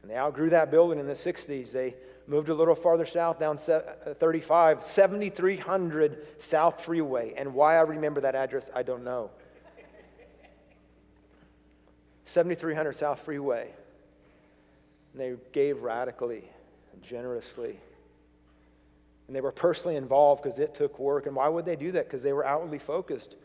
And 0.01 0.11
they 0.11 0.17
outgrew 0.17 0.49
that 0.49 0.69
building 0.69 0.99
in 0.99 1.07
the 1.07 1.13
60s. 1.13 1.71
They 1.71 1.95
moved 2.27 2.49
a 2.49 2.53
little 2.53 2.75
farther 2.75 3.05
south 3.05 3.39
down 3.39 3.57
uh, 3.67 4.13
35, 4.15 4.83
7300 4.83 6.41
South 6.41 6.81
Freeway. 6.81 7.33
And 7.37 7.53
why 7.53 7.75
I 7.77 7.81
remember 7.81 8.21
that 8.21 8.35
address, 8.35 8.69
I 8.73 8.83
don't 8.83 9.03
know. 9.03 9.29
7300 12.25 12.95
South 12.95 13.19
Freeway. 13.21 13.69
And 15.13 15.21
they 15.21 15.33
gave 15.51 15.81
radically, 15.81 16.43
generously. 17.01 17.77
And 19.27 19.35
they 19.35 19.41
were 19.41 19.51
personally 19.51 19.95
involved 19.95 20.43
because 20.43 20.59
it 20.59 20.75
took 20.75 20.99
work. 20.99 21.27
And 21.27 21.35
why 21.35 21.47
would 21.47 21.65
they 21.65 21.75
do 21.75 21.91
that? 21.93 22.05
Because 22.05 22.23
they 22.23 22.33
were 22.33 22.45
outwardly 22.45 22.79
focused. 22.79 23.35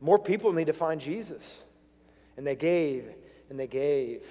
More 0.00 0.18
people 0.18 0.52
need 0.52 0.66
to 0.66 0.72
find 0.72 1.00
Jesus. 1.00 1.62
And 2.36 2.46
they 2.46 2.56
gave 2.56 3.04
and 3.50 3.58
they 3.58 3.66
gave 3.66 4.22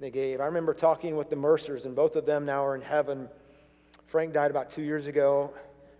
they 0.00 0.10
gave. 0.10 0.40
I 0.40 0.46
remember 0.46 0.74
talking 0.74 1.16
with 1.16 1.30
the 1.30 1.36
Mercers, 1.36 1.86
and 1.86 1.94
both 1.96 2.16
of 2.16 2.24
them 2.24 2.44
now 2.44 2.64
are 2.64 2.74
in 2.74 2.82
heaven. 2.82 3.28
Frank 4.06 4.32
died 4.32 4.50
about 4.50 4.70
two 4.70 4.82
years 4.82 5.06
ago, 5.06 5.52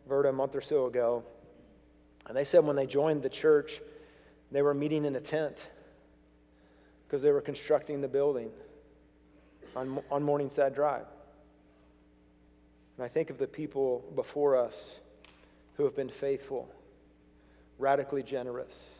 Verta 0.08 0.30
a 0.30 0.32
month 0.32 0.54
or 0.54 0.60
so 0.60 0.86
ago. 0.86 1.24
And 2.26 2.36
they 2.36 2.44
said 2.44 2.64
when 2.64 2.76
they 2.76 2.86
joined 2.86 3.22
the 3.22 3.28
church, 3.28 3.80
they 4.50 4.62
were 4.62 4.74
meeting 4.74 5.04
in 5.04 5.16
a 5.16 5.20
tent 5.20 5.68
because 7.06 7.22
they 7.22 7.30
were 7.30 7.40
constructing 7.40 8.00
the 8.00 8.08
building 8.08 8.50
on, 9.74 10.00
on 10.10 10.22
Morningside 10.22 10.74
Drive. 10.74 11.06
And 12.96 13.04
I 13.04 13.08
think 13.08 13.30
of 13.30 13.38
the 13.38 13.46
people 13.46 14.04
before 14.14 14.56
us 14.56 14.96
who 15.76 15.84
have 15.84 15.94
been 15.94 16.08
faithful, 16.08 16.68
radically 17.78 18.22
generous. 18.22 18.90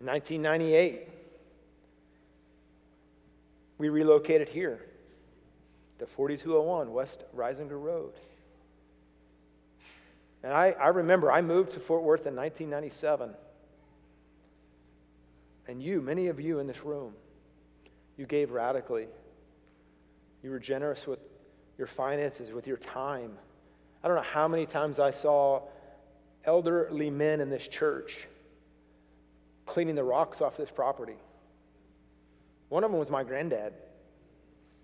In 0.00 0.06
1998, 0.06 1.17
we 3.78 3.88
relocated 3.88 4.48
here 4.48 4.84
to 5.98 6.06
4201 6.06 6.92
West 6.92 7.24
Risinger 7.34 7.80
Road. 7.80 8.12
And 10.42 10.52
I, 10.52 10.72
I 10.72 10.88
remember 10.88 11.32
I 11.32 11.40
moved 11.40 11.72
to 11.72 11.80
Fort 11.80 12.02
Worth 12.02 12.26
in 12.26 12.36
1997. 12.36 13.34
And 15.66 15.82
you, 15.82 16.00
many 16.00 16.28
of 16.28 16.40
you 16.40 16.60
in 16.60 16.66
this 16.66 16.84
room, 16.84 17.12
you 18.16 18.26
gave 18.26 18.50
radically. 18.50 19.06
You 20.42 20.50
were 20.50 20.58
generous 20.58 21.06
with 21.06 21.20
your 21.76 21.86
finances, 21.86 22.52
with 22.52 22.66
your 22.66 22.76
time. 22.76 23.32
I 24.02 24.08
don't 24.08 24.16
know 24.16 24.22
how 24.22 24.48
many 24.48 24.66
times 24.66 24.98
I 24.98 25.10
saw 25.10 25.62
elderly 26.44 27.10
men 27.10 27.40
in 27.40 27.50
this 27.50 27.68
church 27.68 28.26
cleaning 29.66 29.94
the 29.94 30.04
rocks 30.04 30.40
off 30.40 30.56
this 30.56 30.70
property. 30.70 31.16
One 32.68 32.84
of 32.84 32.90
them 32.90 32.98
was 32.98 33.10
my 33.10 33.24
granddad. 33.24 33.72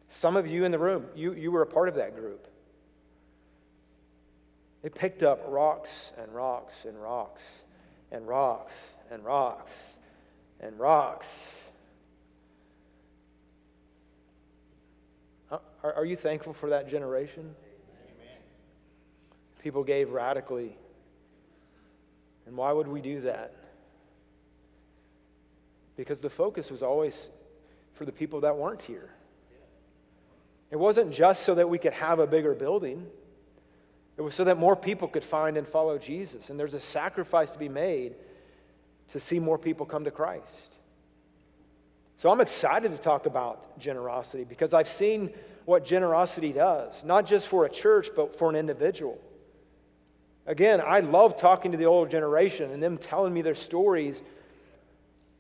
Some 0.09 0.37
of 0.37 0.47
you 0.47 0.64
in 0.64 0.73
the 0.73 0.79
room, 0.79 1.07
you, 1.14 1.33
you 1.35 1.50
were 1.50 1.62
a 1.62 1.67
part 1.67 1.88
of 1.88 1.97
that 1.97 2.14
group. 2.14 2.47
They 4.83 4.88
picked 4.88 5.23
up 5.23 5.45
rocks 5.49 5.91
and 6.19 6.35
rocks 6.35 6.85
and 6.85 7.00
rocks 7.00 7.43
and 8.12 8.29
rocks 8.29 8.73
and 9.11 9.25
rocks 9.25 9.73
and 10.61 10.79
rocks. 10.79 11.26
Are, 15.50 15.61
are 15.83 16.05
you 16.05 16.17
thankful 16.17 16.53
for 16.53 16.71
that 16.71 16.88
generation? 16.88 17.55
People 19.62 19.85
gave 19.85 20.11
radically. 20.11 20.76
And 22.47 22.57
why 22.57 22.73
would 22.73 22.88
we 22.88 23.00
do 23.00 23.23
that? 23.23 23.55
Because 25.97 26.21
the 26.21 26.31
focus 26.31 26.71
was 26.71 26.83
always 26.83 27.31
for 27.94 28.04
the 28.04 28.12
people 28.12 28.40
that 28.40 28.56
weren't 28.56 28.82
here. 28.82 29.10
It 30.70 30.76
wasn't 30.76 31.12
just 31.12 31.44
so 31.44 31.54
that 31.54 31.68
we 31.68 31.78
could 31.78 31.92
have 31.92 32.18
a 32.18 32.26
bigger 32.26 32.54
building. 32.54 33.06
It 34.16 34.22
was 34.22 34.34
so 34.34 34.44
that 34.44 34.58
more 34.58 34.76
people 34.76 35.08
could 35.08 35.24
find 35.24 35.56
and 35.56 35.66
follow 35.66 35.98
Jesus. 35.98 36.50
And 36.50 36.58
there's 36.58 36.74
a 36.74 36.80
sacrifice 36.80 37.52
to 37.52 37.58
be 37.58 37.68
made 37.68 38.14
to 39.08 39.20
see 39.20 39.38
more 39.38 39.58
people 39.58 39.86
come 39.86 40.04
to 40.04 40.10
Christ. 40.10 40.74
So 42.16 42.30
I'm 42.30 42.40
excited 42.40 42.92
to 42.92 42.98
talk 42.98 43.26
about 43.26 43.78
generosity 43.78 44.44
because 44.44 44.72
I've 44.72 44.88
seen 44.88 45.30
what 45.64 45.84
generosity 45.84 46.52
does, 46.52 47.04
not 47.04 47.26
just 47.26 47.48
for 47.48 47.64
a 47.64 47.70
church, 47.70 48.08
but 48.14 48.36
for 48.38 48.50
an 48.50 48.56
individual. 48.56 49.20
Again, 50.46 50.82
I 50.84 51.00
love 51.00 51.38
talking 51.40 51.72
to 51.72 51.78
the 51.78 51.86
older 51.86 52.10
generation 52.10 52.70
and 52.70 52.82
them 52.82 52.98
telling 52.98 53.32
me 53.32 53.42
their 53.42 53.54
stories 53.54 54.22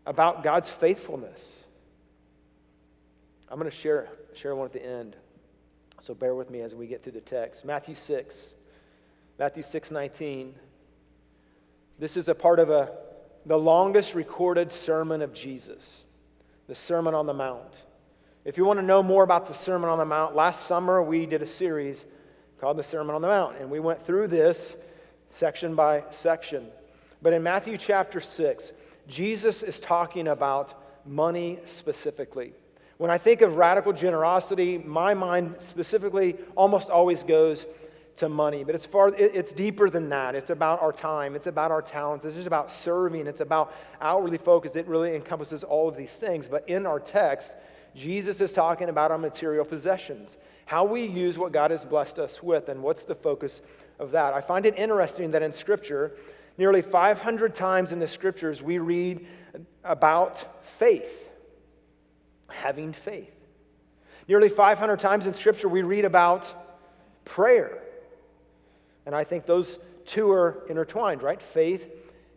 about 0.06 0.42
God's 0.42 0.70
faithfulness. 0.70 1.63
I'm 3.54 3.60
going 3.60 3.70
to 3.70 3.76
share, 3.76 4.08
share 4.34 4.56
one 4.56 4.66
at 4.66 4.72
the 4.72 4.84
end. 4.84 5.14
So 6.00 6.12
bear 6.12 6.34
with 6.34 6.50
me 6.50 6.62
as 6.62 6.74
we 6.74 6.88
get 6.88 7.04
through 7.04 7.12
the 7.12 7.20
text. 7.20 7.64
Matthew 7.64 7.94
6. 7.94 8.54
Matthew 9.38 9.62
6 9.62 9.92
19. 9.92 10.56
This 12.00 12.16
is 12.16 12.26
a 12.26 12.34
part 12.34 12.58
of 12.58 12.70
a, 12.70 12.90
the 13.46 13.56
longest 13.56 14.16
recorded 14.16 14.72
sermon 14.72 15.22
of 15.22 15.32
Jesus, 15.32 16.02
the 16.66 16.74
Sermon 16.74 17.14
on 17.14 17.26
the 17.26 17.32
Mount. 17.32 17.84
If 18.44 18.58
you 18.58 18.64
want 18.64 18.80
to 18.80 18.84
know 18.84 19.04
more 19.04 19.22
about 19.22 19.46
the 19.46 19.54
Sermon 19.54 19.88
on 19.88 19.98
the 19.98 20.04
Mount, 20.04 20.34
last 20.34 20.66
summer 20.66 21.00
we 21.00 21.24
did 21.24 21.40
a 21.40 21.46
series 21.46 22.06
called 22.60 22.76
the 22.76 22.82
Sermon 22.82 23.14
on 23.14 23.22
the 23.22 23.28
Mount, 23.28 23.58
and 23.60 23.70
we 23.70 23.78
went 23.78 24.02
through 24.02 24.26
this 24.26 24.76
section 25.30 25.76
by 25.76 26.02
section. 26.10 26.66
But 27.22 27.32
in 27.32 27.44
Matthew 27.44 27.78
chapter 27.78 28.20
6, 28.20 28.72
Jesus 29.06 29.62
is 29.62 29.78
talking 29.78 30.26
about 30.26 31.06
money 31.06 31.60
specifically. 31.64 32.52
When 32.98 33.10
I 33.10 33.18
think 33.18 33.40
of 33.40 33.56
radical 33.56 33.92
generosity, 33.92 34.78
my 34.78 35.14
mind 35.14 35.56
specifically 35.58 36.36
almost 36.56 36.90
always 36.90 37.24
goes 37.24 37.66
to 38.16 38.28
money. 38.28 38.62
But 38.62 38.74
it's 38.74 38.86
far 38.86 39.12
it's 39.16 39.52
deeper 39.52 39.90
than 39.90 40.08
that. 40.10 40.34
It's 40.34 40.50
about 40.50 40.80
our 40.80 40.92
time, 40.92 41.34
it's 41.34 41.48
about 41.48 41.70
our 41.70 41.82
talents, 41.82 42.24
it's 42.24 42.34
just 42.34 42.46
about 42.46 42.70
serving, 42.70 43.26
it's 43.26 43.40
about 43.40 43.74
outwardly 44.00 44.38
focused. 44.38 44.76
It 44.76 44.86
really 44.86 45.14
encompasses 45.14 45.64
all 45.64 45.88
of 45.88 45.96
these 45.96 46.16
things. 46.16 46.46
But 46.46 46.68
in 46.68 46.86
our 46.86 47.00
text, 47.00 47.54
Jesus 47.94 48.40
is 48.40 48.52
talking 48.52 48.88
about 48.88 49.10
our 49.10 49.18
material 49.18 49.64
possessions, 49.64 50.36
how 50.66 50.84
we 50.84 51.04
use 51.04 51.38
what 51.38 51.52
God 51.52 51.70
has 51.70 51.84
blessed 51.84 52.18
us 52.18 52.42
with, 52.42 52.68
and 52.68 52.82
what's 52.82 53.04
the 53.04 53.14
focus 53.14 53.60
of 53.98 54.10
that. 54.12 54.34
I 54.34 54.40
find 54.40 54.66
it 54.66 54.78
interesting 54.78 55.30
that 55.32 55.42
in 55.42 55.52
Scripture, 55.52 56.12
nearly 56.58 56.82
500 56.82 57.54
times 57.54 57.92
in 57.92 57.98
the 57.98 58.08
Scriptures, 58.08 58.62
we 58.62 58.78
read 58.78 59.26
about 59.84 60.64
faith, 60.64 61.30
having 62.48 62.92
faith. 62.92 63.34
Nearly 64.28 64.48
500 64.48 64.98
times 64.98 65.26
in 65.26 65.34
Scripture, 65.34 65.68
we 65.68 65.82
read 65.82 66.04
about 66.04 66.52
prayer. 67.24 67.82
And 69.06 69.14
I 69.14 69.24
think 69.24 69.46
those 69.46 69.78
two 70.06 70.30
are 70.30 70.64
intertwined, 70.68 71.22
right? 71.22 71.40
Faith 71.40 71.90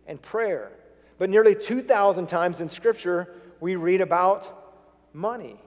and 0.06 0.22
prayer. 0.22 0.72
But 1.18 1.30
nearly 1.30 1.56
2,000 1.56 2.28
times 2.28 2.62
in 2.62 2.70
Scripture, 2.70 3.36
we 3.60 3.76
read 3.76 4.02
about 4.02 4.76
money. 5.14 5.60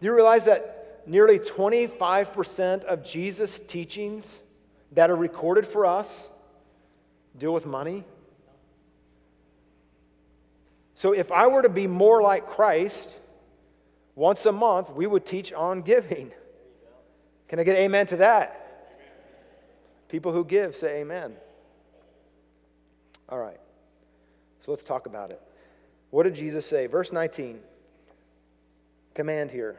Do 0.00 0.06
you 0.06 0.14
realize 0.14 0.44
that 0.44 1.02
nearly 1.06 1.38
25% 1.38 2.84
of 2.84 3.04
Jesus' 3.04 3.60
teachings 3.60 4.40
that 4.92 5.10
are 5.10 5.16
recorded 5.16 5.66
for 5.66 5.86
us 5.86 6.28
deal 7.38 7.54
with 7.54 7.66
money? 7.66 8.04
So 10.96 11.12
if 11.12 11.30
I 11.30 11.46
were 11.46 11.60
to 11.60 11.68
be 11.68 11.86
more 11.86 12.22
like 12.22 12.46
Christ, 12.46 13.14
once 14.14 14.46
a 14.46 14.50
month 14.50 14.90
we 14.90 15.06
would 15.06 15.26
teach 15.26 15.52
on 15.52 15.82
giving. 15.82 16.32
Can 17.48 17.60
I 17.60 17.64
get 17.64 17.76
amen 17.76 18.06
to 18.08 18.16
that? 18.16 18.62
People 20.08 20.32
who 20.32 20.42
give 20.42 20.74
say 20.74 21.00
amen. 21.00 21.34
All 23.28 23.38
right. 23.38 23.60
So 24.60 24.72
let's 24.72 24.84
talk 24.84 25.04
about 25.04 25.30
it. 25.30 25.40
What 26.10 26.22
did 26.22 26.34
Jesus 26.34 26.64
say? 26.64 26.86
Verse 26.86 27.12
19. 27.12 27.60
Command 29.14 29.50
here. 29.50 29.78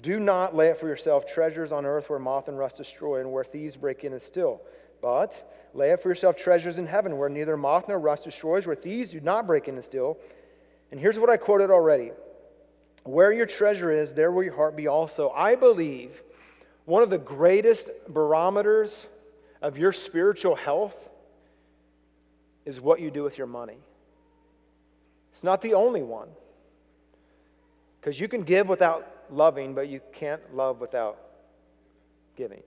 Do 0.00 0.18
not 0.18 0.56
lay 0.56 0.70
up 0.70 0.78
for 0.78 0.88
yourself 0.88 1.26
treasures 1.26 1.72
on 1.72 1.84
earth 1.84 2.08
where 2.08 2.18
moth 2.18 2.48
and 2.48 2.58
rust 2.58 2.78
destroy 2.78 3.20
and 3.20 3.30
where 3.30 3.44
thieves 3.44 3.76
break 3.76 4.02
in 4.02 4.14
and 4.14 4.22
steal. 4.22 4.62
But 5.02 5.68
lay 5.74 5.92
up 5.92 6.02
for 6.02 6.08
yourself 6.08 6.36
treasures 6.36 6.78
in 6.78 6.86
heaven 6.86 7.18
where 7.18 7.28
neither 7.28 7.58
moth 7.58 7.86
nor 7.86 7.98
rust 7.98 8.24
destroys, 8.24 8.66
where 8.66 8.74
thieves 8.74 9.10
do 9.10 9.20
not 9.20 9.46
break 9.46 9.68
in 9.68 9.74
and 9.74 9.84
steal. 9.84 10.16
And 10.90 11.00
here's 11.00 11.18
what 11.18 11.30
I 11.30 11.36
quoted 11.36 11.70
already 11.70 12.12
Where 13.04 13.32
your 13.32 13.46
treasure 13.46 13.90
is, 13.90 14.14
there 14.14 14.30
will 14.30 14.44
your 14.44 14.54
heart 14.54 14.76
be 14.76 14.88
also. 14.88 15.30
I 15.30 15.54
believe 15.54 16.22
one 16.84 17.02
of 17.02 17.10
the 17.10 17.18
greatest 17.18 17.90
barometers 18.08 19.08
of 19.62 19.78
your 19.78 19.92
spiritual 19.92 20.54
health 20.54 21.08
is 22.64 22.80
what 22.80 23.00
you 23.00 23.10
do 23.10 23.22
with 23.22 23.38
your 23.38 23.46
money. 23.46 23.78
It's 25.32 25.44
not 25.44 25.62
the 25.62 25.74
only 25.74 26.02
one. 26.02 26.28
Because 28.00 28.20
you 28.20 28.28
can 28.28 28.42
give 28.42 28.68
without 28.68 29.10
loving, 29.30 29.74
but 29.74 29.88
you 29.88 30.00
can't 30.12 30.54
love 30.54 30.80
without 30.80 31.18
giving. 32.36 32.62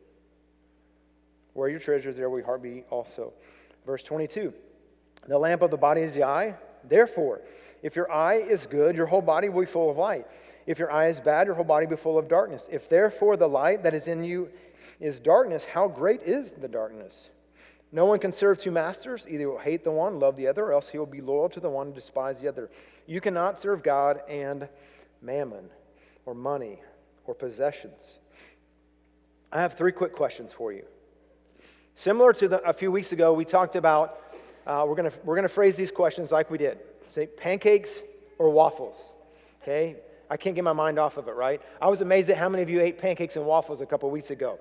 Where 1.54 1.70
your 1.70 1.80
treasure 1.80 2.10
is, 2.10 2.18
there 2.18 2.30
will 2.30 2.40
your 2.40 2.46
heart 2.46 2.62
be 2.62 2.84
also. 2.90 3.34
Verse 3.86 4.04
22 4.04 4.54
The 5.28 5.38
lamp 5.38 5.62
of 5.62 5.72
the 5.72 5.78
body 5.78 6.02
is 6.02 6.14
the 6.14 6.24
eye. 6.24 6.56
Therefore, 6.90 7.42
if 7.84 7.96
your 7.96 8.12
eye 8.12 8.36
is 8.36 8.66
good, 8.66 8.96
your 8.96 9.06
whole 9.06 9.22
body 9.22 9.50
will 9.50 9.62
be 9.62 9.68
full 9.68 9.90
of 9.90 9.98
light. 9.98 10.26
If 10.66 10.80
your 10.80 10.92
eye 10.92 11.08
is 11.08 11.20
bad, 11.20 11.48
your 11.48 11.56
whole 11.56 11.66
body 11.66 11.86
will 11.86 11.96
be 11.96 12.02
full 12.02 12.18
of 12.18 12.28
darkness. 12.28 12.68
If 12.72 12.90
therefore 12.90 13.38
the 13.38 13.48
light 13.48 13.84
that 13.84 13.94
is 13.94 14.08
in 14.08 14.24
you 14.24 14.50
is 15.00 15.20
darkness, 15.20 15.64
how 15.64 15.88
great 15.88 16.24
is 16.24 16.52
the 16.52 16.68
darkness? 16.68 17.30
No 17.92 18.06
one 18.06 18.20
can 18.20 18.34
serve 18.34 18.60
two 18.60 18.72
masters. 18.72 19.26
Either 19.30 19.40
he 19.40 19.46
will 19.46 19.58
hate 19.58 19.84
the 19.84 19.92
one, 19.92 20.20
love 20.20 20.36
the 20.36 20.48
other, 20.48 20.66
or 20.66 20.74
else 20.74 20.90
he 20.90 20.98
will 20.98 21.06
be 21.06 21.22
loyal 21.22 21.50
to 21.50 21.60
the 21.60 21.70
one 21.70 21.88
and 21.88 21.96
despise 21.96 22.42
the 22.42 22.48
other. 22.48 22.70
You 23.06 23.22
cannot 23.22 23.60
serve 23.60 23.82
God 23.82 24.22
and 24.28 24.68
mammon, 25.22 25.70
or 26.26 26.34
money, 26.34 26.82
or 27.26 27.34
possessions. 27.34 28.18
I 29.52 29.62
have 29.62 29.76
three 29.76 29.94
quick 29.94 30.12
questions 30.12 30.52
for 30.52 30.74
you. 30.74 30.84
Similar 31.96 32.34
to 32.34 32.48
the, 32.50 32.62
a 32.62 32.74
few 32.74 32.92
weeks 32.92 33.14
ago, 33.14 33.34
we 33.34 33.46
talked 33.46 33.76
about, 33.76 34.27
uh, 34.68 34.86
we're 34.86 34.96
going 34.96 35.10
we're 35.24 35.36
gonna 35.36 35.48
phrase 35.48 35.78
these 35.78 35.92
questions 35.92 36.32
like 36.32 36.52
we 36.52 36.58
did. 36.58 36.80
Say 37.10 37.26
pancakes 37.26 38.04
or 38.38 38.50
waffles. 38.50 39.14
Okay? 39.62 39.96
I 40.30 40.36
can't 40.36 40.56
get 40.56 40.64
my 40.66 40.74
mind 40.74 41.00
off 41.00 41.18
of 41.18 41.30
it, 41.30 41.36
right? 41.36 41.62
I 41.82 41.88
was 41.88 42.02
amazed 42.02 42.30
at 42.30 42.38
how 42.38 42.50
many 42.50 42.62
of 42.62 42.70
you 42.70 42.82
ate 42.82 42.98
pancakes 42.98 43.38
and 43.38 43.46
waffles 43.46 43.80
a 43.80 43.86
couple 43.86 44.10
weeks 44.10 44.30
ago. 44.30 44.60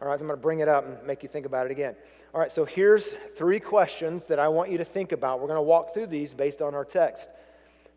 All 0.00 0.08
right, 0.08 0.20
I'm 0.20 0.26
going 0.26 0.30
to 0.30 0.36
bring 0.36 0.60
it 0.60 0.68
up 0.68 0.84
and 0.84 1.02
make 1.06 1.22
you 1.22 1.28
think 1.30 1.46
about 1.46 1.64
it 1.64 1.72
again. 1.72 1.96
All 2.34 2.40
right, 2.40 2.52
so 2.52 2.66
here's 2.66 3.14
three 3.34 3.58
questions 3.58 4.24
that 4.24 4.38
I 4.38 4.46
want 4.46 4.70
you 4.70 4.76
to 4.76 4.84
think 4.84 5.12
about. 5.12 5.40
We're 5.40 5.46
going 5.46 5.56
to 5.56 5.62
walk 5.62 5.94
through 5.94 6.08
these 6.08 6.34
based 6.34 6.60
on 6.60 6.74
our 6.74 6.84
text. 6.84 7.30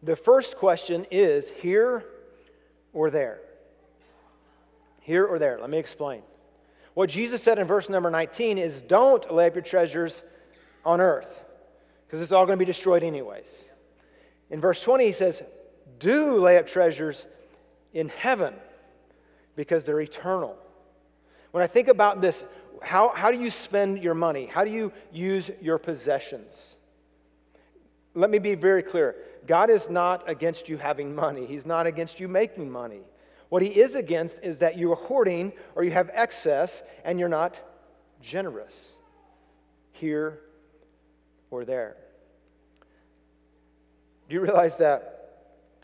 The 0.03 0.15
first 0.15 0.55
question 0.55 1.05
is 1.11 1.49
here 1.49 2.05
or 2.93 3.09
there? 3.09 3.41
Here 5.01 5.25
or 5.25 5.39
there? 5.39 5.59
Let 5.59 5.69
me 5.69 5.77
explain. 5.77 6.21
What 6.93 7.09
Jesus 7.09 7.43
said 7.43 7.59
in 7.59 7.67
verse 7.67 7.89
number 7.89 8.09
19 8.09 8.57
is 8.57 8.81
don't 8.81 9.29
lay 9.29 9.47
up 9.47 9.55
your 9.55 9.61
treasures 9.61 10.23
on 10.85 11.01
earth 11.01 11.43
because 12.09 12.21
it's 12.21 12.31
all 12.31 12.47
going 12.47 12.57
to 12.57 12.59
be 12.59 12.65
destroyed 12.65 13.03
anyways. 13.03 13.65
In 14.49 14.59
verse 14.59 14.81
20, 14.81 15.05
he 15.05 15.11
says, 15.11 15.43
do 15.99 16.37
lay 16.37 16.57
up 16.57 16.65
treasures 16.65 17.27
in 17.93 18.09
heaven 18.09 18.55
because 19.55 19.83
they're 19.83 20.01
eternal. 20.01 20.57
When 21.51 21.63
I 21.63 21.67
think 21.67 21.87
about 21.87 22.19
this, 22.19 22.43
how, 22.81 23.09
how 23.09 23.31
do 23.31 23.39
you 23.39 23.51
spend 23.51 24.01
your 24.01 24.15
money? 24.15 24.47
How 24.47 24.63
do 24.63 24.71
you 24.71 24.91
use 25.11 25.51
your 25.61 25.77
possessions? 25.77 26.77
Let 28.15 28.31
me 28.31 28.39
be 28.39 28.55
very 28.55 28.81
clear 28.81 29.15
God 29.45 29.69
is 29.69 29.87
not 29.87 30.27
against 30.27 30.67
you 30.67 30.77
having 30.77 31.13
money, 31.13 31.45
He's 31.45 31.67
not 31.67 31.85
against 31.85 32.19
you 32.19 32.27
making 32.27 32.71
money. 32.71 33.01
What 33.49 33.61
He 33.61 33.69
is 33.69 33.93
against 33.93 34.39
is 34.41 34.57
that 34.59 34.77
you 34.77 34.91
are 34.91 34.95
hoarding 34.95 35.53
or 35.75 35.83
you 35.83 35.91
have 35.91 36.09
excess 36.13 36.81
and 37.05 37.19
you're 37.19 37.29
not 37.29 37.59
generous 38.19 38.93
here 39.91 40.39
or 41.51 41.65
there. 41.65 41.95
Do 44.27 44.35
you 44.35 44.41
realize 44.41 44.77
that 44.77 45.15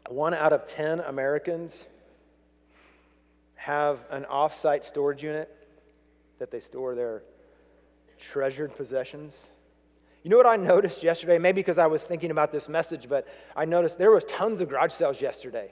one 0.10 0.34
out 0.34 0.54
of 0.54 0.68
10 0.68 1.00
Americans 1.02 1.86
have 3.56 4.00
an 4.12 4.26
off-site 4.26 4.86
storage 4.86 5.24
unit 5.24 5.50
that 6.38 6.52
they 6.52 6.60
store 6.60 6.94
their 6.94 7.24
treasured 8.20 8.76
possessions. 8.76 9.48
You 10.24 10.30
know 10.30 10.38
what 10.38 10.46
I 10.46 10.56
noticed 10.56 11.04
yesterday? 11.04 11.38
Maybe 11.38 11.62
because 11.62 11.78
I 11.78 11.88
was 11.88 12.04
thinking 12.04 12.32
about 12.32 12.52
this 12.52 12.68
message, 12.70 13.08
but 13.08 13.28
I 13.56 13.66
noticed 13.66 13.98
there 13.98 14.12
was 14.12 14.24
tons 14.26 14.62
of 14.62 14.70
garage 14.70 14.92
sales 14.92 15.22
yesterday. 15.22 15.72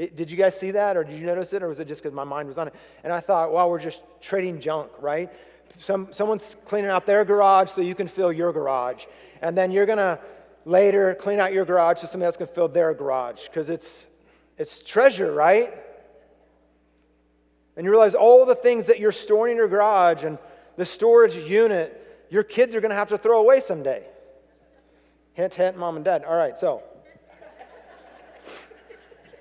Did, 0.00 0.16
did 0.16 0.30
you 0.30 0.38
guys 0.38 0.58
see 0.58 0.70
that, 0.70 0.96
or 0.96 1.04
did 1.04 1.20
you 1.20 1.26
notice 1.26 1.52
it, 1.52 1.62
or 1.62 1.68
was 1.68 1.78
it 1.78 1.86
just 1.86 2.02
because 2.02 2.14
my 2.14 2.24
mind 2.24 2.48
was 2.48 2.56
on 2.56 2.68
it? 2.68 2.74
And 3.04 3.12
I 3.12 3.20
thought, 3.20 3.52
well, 3.52 3.68
we're 3.68 3.78
just 3.78 4.00
trading 4.22 4.58
junk, 4.58 4.90
right? 4.98 5.30
Some, 5.78 6.10
someone's 6.10 6.56
cleaning 6.64 6.88
out 6.88 7.04
their 7.04 7.22
garage 7.22 7.70
so 7.70 7.82
you 7.82 7.94
can 7.94 8.08
fill 8.08 8.32
your 8.32 8.50
garage, 8.50 9.04
and 9.42 9.54
then 9.54 9.70
you're 9.70 9.84
gonna 9.84 10.18
later 10.64 11.14
clean 11.16 11.38
out 11.38 11.52
your 11.52 11.66
garage 11.66 11.98
so 11.98 12.06
somebody 12.06 12.24
else 12.28 12.38
can 12.38 12.46
fill 12.46 12.66
their 12.66 12.94
garage 12.94 13.44
because 13.44 13.68
it's 13.68 14.06
it's 14.56 14.82
treasure, 14.82 15.34
right? 15.34 15.74
And 17.76 17.84
you 17.84 17.90
realize 17.90 18.14
all 18.14 18.46
the 18.46 18.54
things 18.54 18.86
that 18.86 19.00
you're 19.00 19.12
storing 19.12 19.52
in 19.52 19.56
your 19.58 19.68
garage 19.68 20.24
and 20.24 20.38
the 20.76 20.86
storage 20.86 21.34
unit, 21.34 22.26
your 22.30 22.42
kids 22.42 22.74
are 22.74 22.80
going 22.80 22.90
to 22.90 22.96
have 22.96 23.08
to 23.10 23.18
throw 23.18 23.40
away 23.40 23.60
someday. 23.60 24.04
Hint, 25.32 25.54
hint, 25.54 25.78
mom 25.78 25.96
and 25.96 26.04
dad. 26.04 26.24
All 26.24 26.36
right, 26.36 26.58
so 26.58 26.82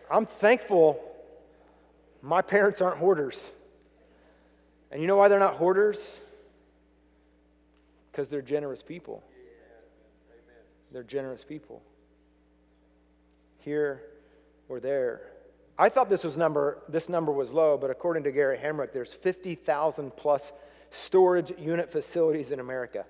I'm 0.10 0.26
thankful 0.26 1.00
my 2.22 2.42
parents 2.42 2.82
aren't 2.82 2.98
hoarders. 2.98 3.52
And 4.92 5.02
you 5.02 5.08
know 5.08 5.16
why 5.16 5.28
they're 5.28 5.40
not 5.40 5.56
hoarders? 5.56 6.20
Because 8.12 8.30
they're 8.30 8.42
generous 8.42 8.82
people. 8.82 9.24
They're 10.92 11.04
generous 11.04 11.44
people. 11.44 11.82
Here 13.60 14.02
or 14.68 14.80
there. 14.80 15.22
I 15.78 15.90
thought 15.90 16.10
this 16.10 16.24
was 16.24 16.36
number 16.36 16.80
this 16.90 17.08
number 17.08 17.32
was 17.32 17.52
low, 17.52 17.78
but 17.78 17.90
according 17.90 18.24
to 18.24 18.32
Gary 18.32 18.58
Hamrick, 18.58 18.92
there's 18.92 19.14
50,000 19.14 20.16
plus 20.16 20.52
storage 20.92 21.54
unit 21.58 21.92
facilities 21.92 22.52
in 22.52 22.60
America. 22.60 23.06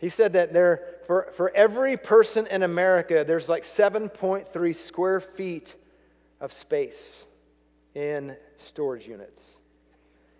He 0.00 0.08
said 0.08 0.32
that 0.32 0.54
there 0.54 0.82
for, 1.06 1.28
for 1.36 1.54
every 1.54 1.98
person 1.98 2.46
in 2.46 2.62
America, 2.62 3.22
there's 3.26 3.50
like 3.50 3.64
7.3 3.64 4.74
square 4.74 5.20
feet 5.20 5.74
of 6.40 6.54
space 6.54 7.26
in 7.94 8.34
storage 8.56 9.06
units. 9.06 9.58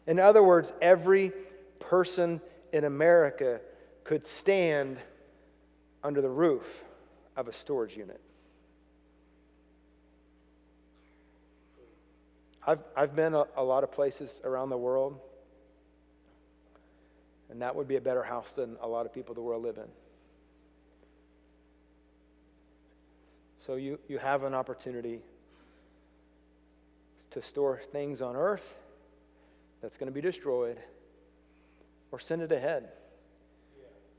In 0.06 0.18
other 0.18 0.42
words, 0.42 0.72
every 0.80 1.32
person 1.78 2.40
in 2.72 2.84
America 2.84 3.60
could 4.02 4.24
stand 4.24 4.96
under 6.02 6.22
the 6.22 6.30
roof 6.30 6.82
of 7.36 7.46
a 7.46 7.52
storage 7.52 7.98
unit. 7.98 8.20
I've, 12.66 12.80
I've 12.96 13.14
been 13.14 13.34
a, 13.34 13.44
a 13.56 13.62
lot 13.62 13.84
of 13.84 13.92
places 13.92 14.40
around 14.42 14.70
the 14.70 14.78
world, 14.78 15.20
and 17.50 17.60
that 17.62 17.74
would 17.74 17.88
be 17.88 17.96
a 17.96 18.00
better 18.00 18.22
house 18.22 18.52
than 18.52 18.76
a 18.80 18.86
lot 18.86 19.06
of 19.06 19.12
people 19.12 19.34
the 19.34 19.42
world 19.42 19.62
live 19.62 19.76
in. 19.76 19.88
So 23.58 23.74
you, 23.74 23.98
you 24.08 24.18
have 24.18 24.44
an 24.44 24.54
opportunity 24.54 25.20
to 27.30 27.42
store 27.42 27.80
things 27.92 28.20
on 28.20 28.36
earth 28.36 28.74
that's 29.82 29.96
going 29.96 30.08
to 30.08 30.14
be 30.14 30.20
destroyed, 30.20 30.78
or 32.10 32.18
send 32.18 32.42
it 32.42 32.52
ahead. 32.52 32.88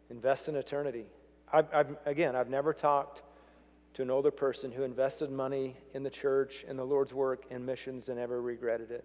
Invest 0.09 0.47
in 0.47 0.55
eternity. 0.55 1.05
I've, 1.51 1.67
I've, 1.73 1.97
again, 2.05 2.35
I've 2.35 2.49
never 2.49 2.73
talked 2.73 3.23
to 3.95 4.01
an 4.01 4.09
older 4.09 4.31
person 4.31 4.71
who 4.71 4.83
invested 4.83 5.29
money 5.31 5.75
in 5.93 6.03
the 6.03 6.09
church, 6.09 6.63
in 6.67 6.77
the 6.77 6.85
Lord's 6.85 7.13
work, 7.13 7.45
in 7.49 7.65
missions, 7.65 8.09
and 8.09 8.19
ever 8.19 8.41
regretted 8.41 8.91
it. 8.91 9.03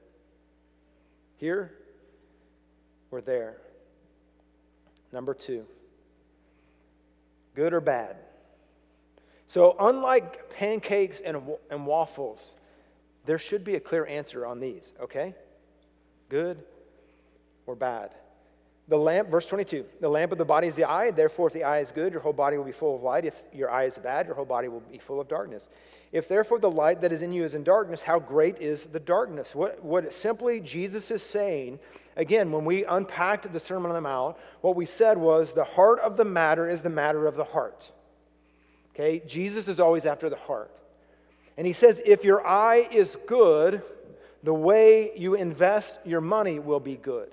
Here 1.39 1.73
or 3.11 3.21
there. 3.21 3.57
Number 5.13 5.35
two, 5.35 5.65
good 7.55 7.73
or 7.73 7.81
bad. 7.81 8.17
So, 9.47 9.77
unlike 9.79 10.51
pancakes 10.51 11.21
and, 11.21 11.41
and 11.71 11.87
waffles, 11.87 12.57
there 13.25 13.39
should 13.39 13.65
be 13.65 13.77
a 13.77 13.81
clear 13.81 14.07
answer 14.07 14.45
on 14.45 14.59
these, 14.61 14.93
okay? 15.01 15.35
Good 16.29 16.59
or 17.67 17.77
bad. 17.77 18.11
The 18.89 18.97
lamp, 18.97 19.29
verse 19.29 19.49
22, 19.49 19.85
the 20.01 20.09
lamp 20.09 20.31
of 20.31 20.39
the 20.39 20.45
body 20.45 20.69
is 20.69 20.77
the 20.77 20.85
eye. 20.85 21.11
Therefore, 21.11 21.49
if 21.49 21.53
the 21.53 21.65
eye 21.65 21.81
is 21.81 21.91
good, 21.91 22.13
your 22.13 22.23
whole 22.23 22.33
body 22.33 22.57
will 22.57 22.65
be 22.65 22.73
full 22.73 22.95
of 22.95 23.03
light. 23.03 23.25
If 23.25 23.35
your 23.53 23.69
eye 23.69 23.85
is 23.85 23.99
bad, 23.99 24.27
your 24.27 24.37
whole 24.37 24.45
body 24.45 24.69
will 24.69 24.81
be 24.81 24.99
full 24.99 25.21
of 25.21 25.27
darkness. 25.27 25.69
If 26.13 26.29
therefore 26.29 26.61
the 26.61 26.71
light 26.71 27.01
that 27.01 27.11
is 27.11 27.21
in 27.21 27.33
you 27.33 27.43
is 27.43 27.55
in 27.55 27.65
darkness, 27.65 28.01
how 28.01 28.21
great 28.21 28.61
is 28.61 28.85
the 28.85 29.01
darkness? 29.01 29.57
What, 29.57 29.83
what 29.83 30.13
simply 30.13 30.61
Jesus 30.61 31.11
is 31.11 31.25
saying, 31.25 31.81
again, 32.15 32.53
when 32.53 32.65
we 32.65 32.85
unpacked 32.85 33.53
the 33.53 33.59
Sermon 33.59 33.91
on 33.91 33.97
the 33.97 34.01
Mount, 34.01 34.37
what 34.61 34.77
we 34.77 34.87
said 34.87 35.19
was 35.19 35.53
the 35.53 35.65
heart 35.65 35.99
of 35.99 36.17
the 36.17 36.25
matter 36.25 36.69
is 36.69 36.81
the 36.81 36.89
matter 36.89 37.27
of 37.27 37.35
the 37.35 37.45
heart. 37.45 37.91
Okay? 38.95 39.21
Jesus 39.27 39.67
is 39.67 39.81
always 39.81 40.07
after 40.07 40.31
the 40.31 40.37
heart. 40.37 40.71
And 41.59 41.67
he 41.67 41.73
says, 41.73 42.01
if 42.07 42.23
your 42.23 42.47
eye 42.47 42.87
is 42.93 43.17
good, 43.27 43.83
the 44.45 44.55
way 44.55 45.11
you 45.17 45.35
invest 45.35 45.99
your 46.05 46.21
money 46.21 46.61
will 46.61 46.81
be 46.81 46.95
good. 46.95 47.33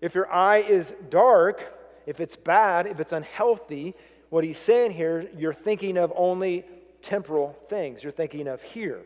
If 0.00 0.14
your 0.14 0.30
eye 0.32 0.58
is 0.58 0.94
dark, 1.10 1.76
if 2.06 2.20
it's 2.20 2.36
bad, 2.36 2.86
if 2.86 3.00
it's 3.00 3.12
unhealthy, 3.12 3.94
what 4.30 4.44
he's 4.44 4.58
saying 4.58 4.92
here, 4.92 5.28
you're 5.36 5.52
thinking 5.52 5.96
of 5.96 6.12
only 6.16 6.64
temporal 7.02 7.56
things. 7.68 8.02
You're 8.02 8.12
thinking 8.12 8.48
of 8.48 8.62
here, 8.62 9.00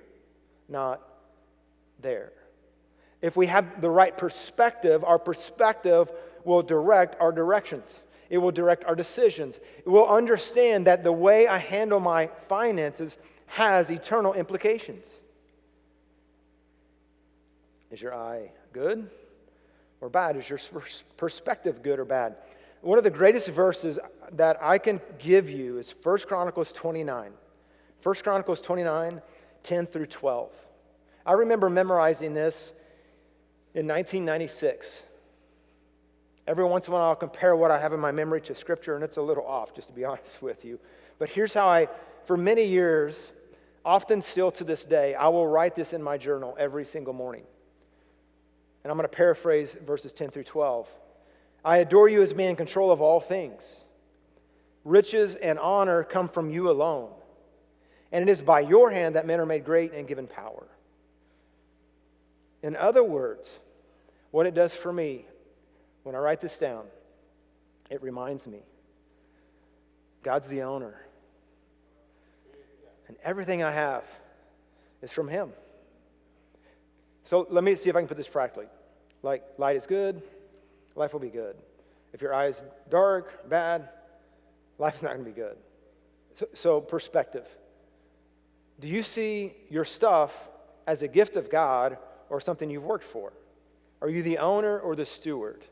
not 0.69 1.03
there. 2.01 2.33
If 3.23 3.37
we 3.37 3.47
have 3.47 3.81
the 3.81 3.91
right 3.91 4.17
perspective, 4.17 5.03
our 5.03 5.19
perspective 5.19 6.11
will 6.45 6.63
direct 6.63 7.21
our 7.21 7.33
directions. 7.33 8.03
It 8.29 8.39
will 8.39 8.51
direct 8.51 8.85
our 8.85 8.95
decisions. 8.95 9.59
It 9.79 9.89
will 9.89 10.09
understand 10.09 10.87
that 10.87 11.05
the 11.05 11.13
way 11.13 11.47
I 11.47 11.59
handle 11.59 12.01
my 12.01 12.29
finances 12.49 13.17
has 13.47 13.91
eternal 13.91 14.35
implications. 14.35 15.21
Is 17.91 18.03
your 18.03 18.15
eye 18.15 18.51
good? 18.73 19.09
Or 20.05 20.11
bad? 20.11 20.37
Is 20.37 20.49
your 20.49 20.59
perspective 21.17 21.83
good 21.83 21.99
or 21.99 22.05
bad? 22.05 22.37
One 22.83 22.99
of 22.99 23.05
the 23.05 23.11
greatest 23.11 23.49
verses 23.49 23.99
that 24.33 24.63
I 24.63 24.77
can 24.77 25.01
give 25.19 25.49
you 25.49 25.79
is 25.79 25.95
1 26.03 26.19
Chronicles 26.29 26.73
29. 26.73 27.33
1 28.03 28.15
Chronicles 28.17 28.61
29, 28.61 29.23
10 29.63 29.87
through 29.87 30.07
12. 30.07 30.51
I 31.25 31.33
remember 31.33 31.71
memorizing 31.71 32.35
this 32.35 32.75
in 33.73 33.89
1996. 33.89 35.03
Every 36.47 36.65
once 36.65 36.87
in 36.87 36.93
a 36.93 36.97
while, 36.97 37.09
I'll 37.09 37.17
compare 37.17 37.57
what 37.57 37.71
I 37.71 37.81
have 37.81 37.95
in 37.95 38.01
my 38.01 38.13
memory 38.13 38.43
to 38.43 38.55
Scripture, 38.55 38.95
and 38.95 39.03
it's 39.03 39.17
a 39.17 39.23
little 39.23 39.47
off, 39.47 39.75
just 39.75 39.89
to 39.89 39.95
be 39.95 40.05
honest 40.05 40.43
with 40.43 40.65
you. 40.65 40.79
But 41.19 41.31
here's 41.31 41.55
how 41.55 41.67
I, 41.67 41.89
for 42.27 42.37
many 42.37 42.65
years, 42.65 43.33
often 43.83 44.21
still 44.21 44.51
to 44.51 44.65
this 44.65 44.85
day, 44.85 45.15
I 45.15 45.29
will 45.29 45.47
write 45.47 45.75
this 45.75 45.95
in 45.95 46.03
my 46.03 46.19
journal 46.19 46.55
every 46.59 46.85
single 46.85 47.15
morning. 47.15 47.45
And 48.85 48.91
I'm 48.91 48.97
going 48.97 49.09
to 49.09 49.17
paraphrase 49.17 49.77
verses 49.85 50.13
10 50.13 50.31
through 50.31 50.45
12. 50.45 50.89
I 51.65 51.79
adore 51.79 52.09
you 52.09 52.23
as 52.23 52.33
being 52.33 52.51
in 52.51 52.57
control 52.57 52.93
of 52.93 53.01
all 53.01 53.19
things. 53.19 53.77
Riches 54.85 55.35
and 55.35 55.59
honor 55.59 56.05
come 56.05 56.29
from 56.29 56.51
you 56.51 56.71
alone. 56.71 57.11
And 58.13 58.29
it 58.29 58.31
is 58.31 58.43
by 58.43 58.61
your 58.61 58.91
hand 58.91 59.17
that 59.17 59.27
men 59.27 59.41
are 59.41 59.47
made 59.47 59.65
great 59.65 59.93
and 59.93 60.07
given 60.07 60.29
power. 60.29 60.67
In 62.63 62.77
other 62.77 63.03
words, 63.03 63.51
what 64.31 64.47
it 64.47 64.55
does 64.55 64.75
for 64.75 64.93
me 64.93 65.25
when 66.03 66.15
I 66.15 66.19
write 66.19 66.41
this 66.41 66.59
down, 66.59 66.85
it 67.91 68.03
reminds 68.03 68.47
me 68.47 68.61
God's 70.23 70.49
the 70.49 70.63
owner. 70.63 70.95
And 73.09 73.17
everything 73.25 73.63
I 73.63 73.71
have 73.71 74.05
is 75.03 75.11
from 75.11 75.29
Him. 75.29 75.51
So 77.25 77.47
let 77.51 77.65
me 77.65 77.75
see 77.75 77.91
if 77.91 77.97
I 77.97 78.01
can 78.01 78.09
put 78.09 78.17
this 78.17 78.29
practically. 78.29 78.67
Like, 79.25 79.43
light 79.57 79.75
is 79.75 79.87
good, 79.87 80.21
life 80.95 81.15
will 81.15 81.21
be 81.21 81.31
good. 81.31 81.57
If 82.13 82.21
your 82.21 82.35
eye 82.35 82.49
is 82.49 82.63
dark, 82.91 83.49
bad, 83.49 83.89
life 84.79 84.97
is 84.97 85.03
not 85.03 85.15
going 85.15 85.25
to 85.25 85.31
be 85.31 85.35
good. 85.35 85.57
So, 86.35 86.47
so, 86.53 86.81
perspective. 86.81 87.47
Do 88.81 88.87
you 88.87 89.03
see 89.03 89.55
your 89.71 89.87
stuff 89.87 90.49
as 90.87 91.01
a 91.01 91.09
gift 91.09 91.37
of 91.37 91.49
God 91.49 91.97
or 92.29 92.39
something 92.39 92.69
you've 92.69 92.85
worked 92.85 93.05
for? 93.05 93.33
Are 94.03 94.11
you 94.11 94.23
the 94.23 94.37
owner 94.39 94.79
or 94.79 94.95
the 94.95 95.07
steward? 95.07 95.65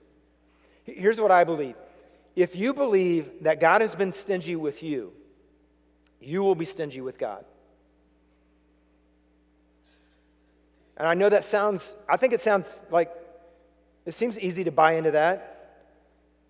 Here's 0.85 1.21
what 1.21 1.31
I 1.31 1.45
believe. 1.45 1.77
If 2.35 2.57
you 2.57 2.73
believe 2.73 3.43
that 3.43 3.61
God 3.61 3.83
has 3.83 3.95
been 3.95 4.13
stingy 4.13 4.57
with 4.57 4.83
you, 4.83 5.13
you 6.21 6.43
will 6.43 6.55
be 6.55 6.65
stingy 6.65 7.03
with 7.03 7.19
God. 7.19 7.45
And 10.97 11.07
I 11.07 11.13
know 11.13 11.29
that 11.29 11.45
sounds, 11.45 11.97
I 12.09 12.17
think 12.17 12.33
it 12.33 12.41
sounds 12.41 12.81
like, 12.91 13.11
it 14.05 14.15
seems 14.15 14.39
easy 14.39 14.65
to 14.65 14.73
buy 14.73 14.95
into 14.95 15.13
that. 15.13 15.85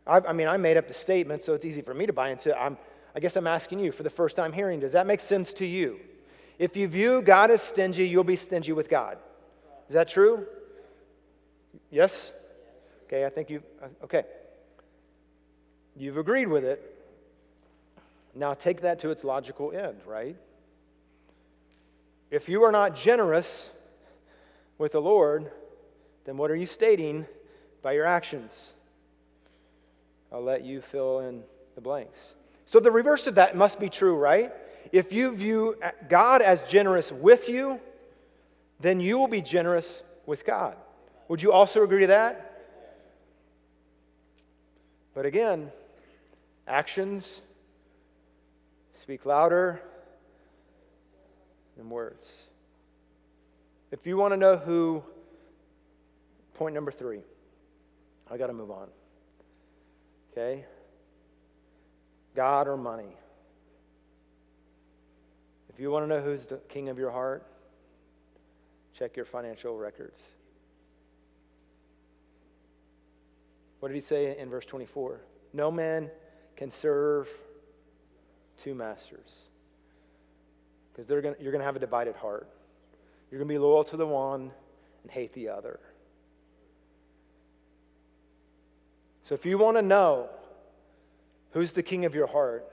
I, 0.07 0.19
I 0.19 0.33
mean, 0.33 0.49
I 0.49 0.57
made 0.57 0.77
up 0.77 0.89
the 0.89 0.95
statement, 0.95 1.43
so 1.43 1.55
it's 1.55 1.65
easy 1.65 1.83
for 1.83 1.95
me 1.95 2.07
to 2.07 2.13
buy 2.13 2.31
into. 2.31 2.59
I'm, 2.61 2.77
I 3.15 3.21
guess 3.21 3.37
I'm 3.37 3.47
asking 3.47 3.81
you 3.81 3.93
for 3.93 4.03
the 4.03 4.11
first 4.11 4.37
time 4.37 4.53
hearing, 4.53 4.81
does 4.81 4.93
that 4.93 5.07
make 5.07 5.21
sense 5.21 5.53
to 5.55 5.67
you? 5.67 6.01
If 6.59 6.77
you 6.77 6.89
view 6.89 7.23
God 7.23 7.51
as 7.51 7.63
stingy, 7.63 8.07
you'll 8.07 8.25
be 8.25 8.37
stingy 8.37 8.73
with 8.73 8.89
God. 8.89 9.19
Is 9.89 9.95
that 9.95 10.09
true? 10.09 10.47
Yes? 11.91 12.33
Okay, 13.07 13.27
I 13.27 13.29
think 13.29 13.51
you, 13.51 13.63
uh, 13.83 13.89
okay. 14.05 14.25
You've 15.97 16.17
agreed 16.17 16.47
with 16.47 16.65
it. 16.65 16.89
Now 18.35 18.55
take 18.55 18.81
that 18.81 18.99
to 19.01 19.11
its 19.11 19.25
logical 19.25 19.73
end, 19.73 20.01
right? 20.07 20.37
If 22.31 22.49
you 22.49 22.63
are 22.63 22.73
not 22.73 22.97
generous 22.97 23.69
with 24.79 24.93
the 24.93 25.03
Lord, 25.03 25.51
then 26.25 26.39
what 26.39 26.51
are 26.51 26.57
you 26.57 26.67
stating 26.67 27.27
by 27.83 27.93
your 27.93 28.07
actions? 28.07 28.73
I'll 30.33 30.43
let 30.43 30.65
you 30.65 30.81
fill 30.81 31.21
in 31.21 31.43
the 31.75 31.81
blanks. 31.81 32.19
So 32.65 32.81
the 32.81 32.91
reverse 32.91 33.27
of 33.27 33.35
that 33.35 33.57
must 33.57 33.79
be 33.79 33.91
true, 33.91 34.17
right? 34.17 34.53
If 34.93 35.13
you 35.13 35.35
view 35.35 35.77
God 36.09 36.43
as 36.43 36.63
generous 36.63 37.13
with 37.13 37.49
you, 37.49 37.81
then 38.81 39.01
you 39.01 39.19
will 39.19 39.29
be 39.29 39.43
generous 39.43 40.03
with 40.27 40.47
God. 40.47 40.77
Would 41.29 41.43
you 41.43 41.53
also 41.53 41.83
agree 41.83 42.01
to 42.01 42.07
that? 42.09 42.49
But 45.15 45.27
again, 45.27 45.71
actions 46.67 47.43
speak 49.01 49.27
louder 49.27 49.83
than 51.77 51.91
words. 51.91 52.43
If 53.91 54.07
you 54.07 54.17
want 54.17 54.33
to 54.33 54.37
know 54.37 54.57
who, 54.57 55.03
point 56.55 56.75
number 56.75 56.91
three, 56.91 57.21
I 58.33 58.39
got 58.39 58.47
to 58.47 58.55
move 58.55 58.71
on. 58.71 58.89
Okay? 60.33 60.65
God 62.35 62.67
or 62.67 62.79
money? 62.79 63.15
If 65.69 65.79
you 65.79 65.91
want 65.91 66.05
to 66.05 66.09
know 66.09 66.23
who's 66.23 66.47
the 66.47 66.57
king 66.69 66.89
of 66.89 66.99
your 66.99 67.11
heart, 67.11 67.47
check 68.99 69.17
your 69.17 69.27
financial 69.27 69.77
records. 69.77 70.23
What 73.81 73.89
did 73.89 73.95
he 73.97 74.01
say 74.01 74.39
in 74.39 74.49
verse 74.49 74.65
24? 74.65 75.21
No 75.53 75.71
man 75.71 76.11
can 76.57 76.71
serve 76.71 77.29
two 78.57 78.75
masters 78.75 79.41
because 80.95 81.11
you're 81.11 81.21
going 81.21 81.37
to 81.59 81.65
have 81.65 81.77
a 81.77 81.81
divided 81.81 82.17
heart. 82.17 82.49
You're 83.31 83.39
going 83.39 83.49
to 83.49 83.55
be 83.55 83.59
loyal 83.59 83.85
to 83.85 83.97
the 83.97 84.07
one 84.07 84.51
and 85.03 85.11
hate 85.11 85.33
the 85.35 85.49
other. 85.49 85.81
So 89.33 89.35
if 89.35 89.47
you 89.47 89.57
want 89.57 89.79
to 89.79 89.83
know 89.83 90.29
who's 91.53 91.73
the 91.73 91.83
king 91.83 92.05
of 92.05 92.15
your 92.15 92.27
heart, 92.27 92.71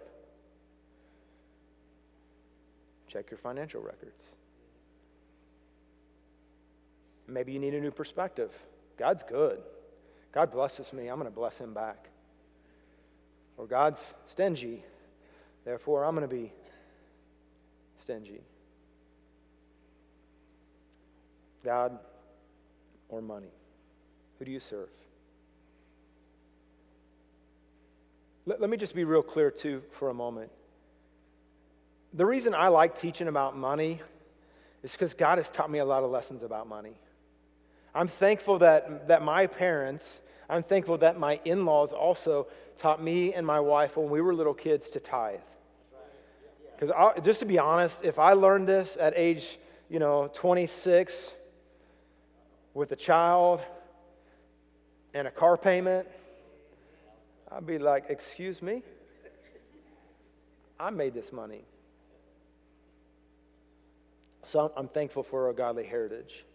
check 3.07 3.31
your 3.31 3.37
financial 3.37 3.81
records. 3.81 4.21
Maybe 7.29 7.53
you 7.53 7.59
need 7.59 7.75
a 7.75 7.79
new 7.79 7.91
perspective. 7.91 8.51
God's 8.97 9.23
good. 9.23 9.61
God 10.33 10.51
blesses 10.51 10.91
me, 10.91 11.07
I'm 11.07 11.17
going 11.17 11.31
to 11.31 11.33
bless 11.33 11.57
him 11.57 11.73
back. 11.73 12.09
Or 13.55 13.65
God's 13.65 14.13
stingy, 14.25 14.83
therefore 15.63 16.03
I'm 16.03 16.13
going 16.13 16.27
to 16.27 16.35
be 16.35 16.51
stingy. 18.01 18.41
God 21.63 21.97
or 23.07 23.21
money? 23.21 23.53
Who 24.39 24.43
do 24.43 24.51
you 24.51 24.59
serve? 24.59 24.89
Let, 28.49 28.59
let 28.61 28.69
me 28.71 28.77
just 28.77 28.95
be 28.95 29.03
real 29.03 29.21
clear, 29.21 29.51
too, 29.51 29.83
for 29.91 30.09
a 30.09 30.13
moment. 30.13 30.49
The 32.15 32.25
reason 32.25 32.55
I 32.55 32.69
like 32.69 32.99
teaching 32.99 33.27
about 33.27 33.55
money 33.55 34.01
is 34.81 34.91
because 34.91 35.13
God 35.13 35.37
has 35.37 35.51
taught 35.51 35.69
me 35.69 35.77
a 35.77 35.85
lot 35.85 36.03
of 36.03 36.09
lessons 36.09 36.41
about 36.41 36.67
money. 36.67 36.95
I'm 37.93 38.07
thankful 38.07 38.57
that, 38.57 39.07
that 39.09 39.21
my 39.21 39.45
parents, 39.45 40.19
I'm 40.49 40.63
thankful 40.63 40.97
that 40.97 41.19
my 41.19 41.39
in 41.45 41.63
laws 41.63 41.93
also 41.93 42.47
taught 42.75 43.03
me 43.03 43.35
and 43.35 43.45
my 43.45 43.59
wife 43.59 43.97
when 43.97 44.09
we 44.09 44.19
were 44.19 44.33
little 44.33 44.55
kids 44.55 44.89
to 44.89 44.99
tithe. 44.99 45.41
Because 46.75 47.21
just 47.23 47.41
to 47.41 47.45
be 47.45 47.59
honest, 47.59 48.03
if 48.03 48.17
I 48.17 48.33
learned 48.33 48.67
this 48.67 48.97
at 48.99 49.13
age, 49.15 49.59
you 49.91 49.99
know, 49.99 50.27
26 50.33 51.33
with 52.73 52.91
a 52.93 52.95
child 52.95 53.61
and 55.13 55.27
a 55.27 55.31
car 55.31 55.55
payment, 55.55 56.07
I'd 57.51 57.65
be 57.65 57.79
like, 57.79 58.05
excuse 58.09 58.61
me? 58.61 58.83
I 60.79 60.89
made 60.89 61.13
this 61.13 61.31
money. 61.31 61.65
So 64.43 64.71
I'm 64.75 64.87
thankful 64.87 65.23
for 65.23 65.49
a 65.49 65.53
godly 65.53 65.85
heritage. 65.85 66.45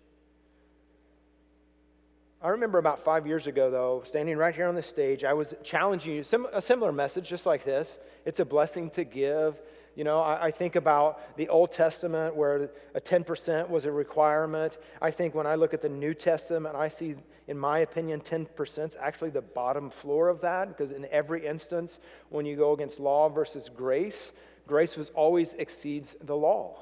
I 2.42 2.48
remember 2.48 2.78
about 2.78 3.00
five 3.00 3.26
years 3.26 3.46
ago, 3.46 3.70
though, 3.70 4.02
standing 4.04 4.36
right 4.36 4.54
here 4.54 4.66
on 4.66 4.74
the 4.74 4.82
stage, 4.82 5.24
I 5.24 5.32
was 5.32 5.54
challenging 5.62 6.14
you, 6.16 6.24
a 6.52 6.60
similar 6.60 6.92
message 6.92 7.28
just 7.28 7.46
like 7.46 7.64
this. 7.64 7.98
It's 8.26 8.38
a 8.38 8.44
blessing 8.44 8.90
to 8.90 9.04
give. 9.04 9.60
You 9.96 10.04
know, 10.04 10.20
I, 10.20 10.46
I, 10.46 10.50
think 10.50 10.76
about 10.76 11.36
the 11.36 11.48
Old 11.48 11.70
Testament 11.70 12.34
where 12.34 12.68
a 12.94 13.00
10% 13.00 13.70
was 13.70 13.84
a 13.84 13.92
requirement. 13.92 14.76
I 15.00 15.10
think 15.10 15.34
when 15.34 15.46
I 15.46 15.54
look 15.54 15.72
at 15.72 15.80
the 15.80 15.88
New 15.88 16.12
Testament, 16.14 16.74
I 16.74 16.88
see, 16.88 17.14
in 17.46 17.58
my 17.58 17.80
opinion, 17.80 18.20
10% 18.20 18.88
is 18.88 18.96
actually 18.98 19.30
the 19.30 19.42
bottom 19.42 19.90
floor 19.90 20.28
of 20.28 20.40
that 20.40 20.68
because 20.68 20.92
in 20.92 21.06
every 21.10 21.46
instance, 21.46 22.00
when 22.30 22.46
you 22.46 22.56
go 22.56 22.72
against 22.72 22.98
law 22.98 23.28
versus 23.28 23.68
grace, 23.68 24.32
grace 24.66 24.96
was 24.96 25.10
always 25.10 25.52
exceeds 25.54 26.16
the 26.22 26.36
law. 26.36 26.76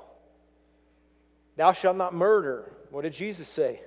Thou 1.56 1.72
shalt 1.72 1.96
not 1.96 2.14
murder. 2.14 2.72
What 2.90 3.02
did 3.02 3.12
Jesus 3.12 3.48
say? 3.48 3.80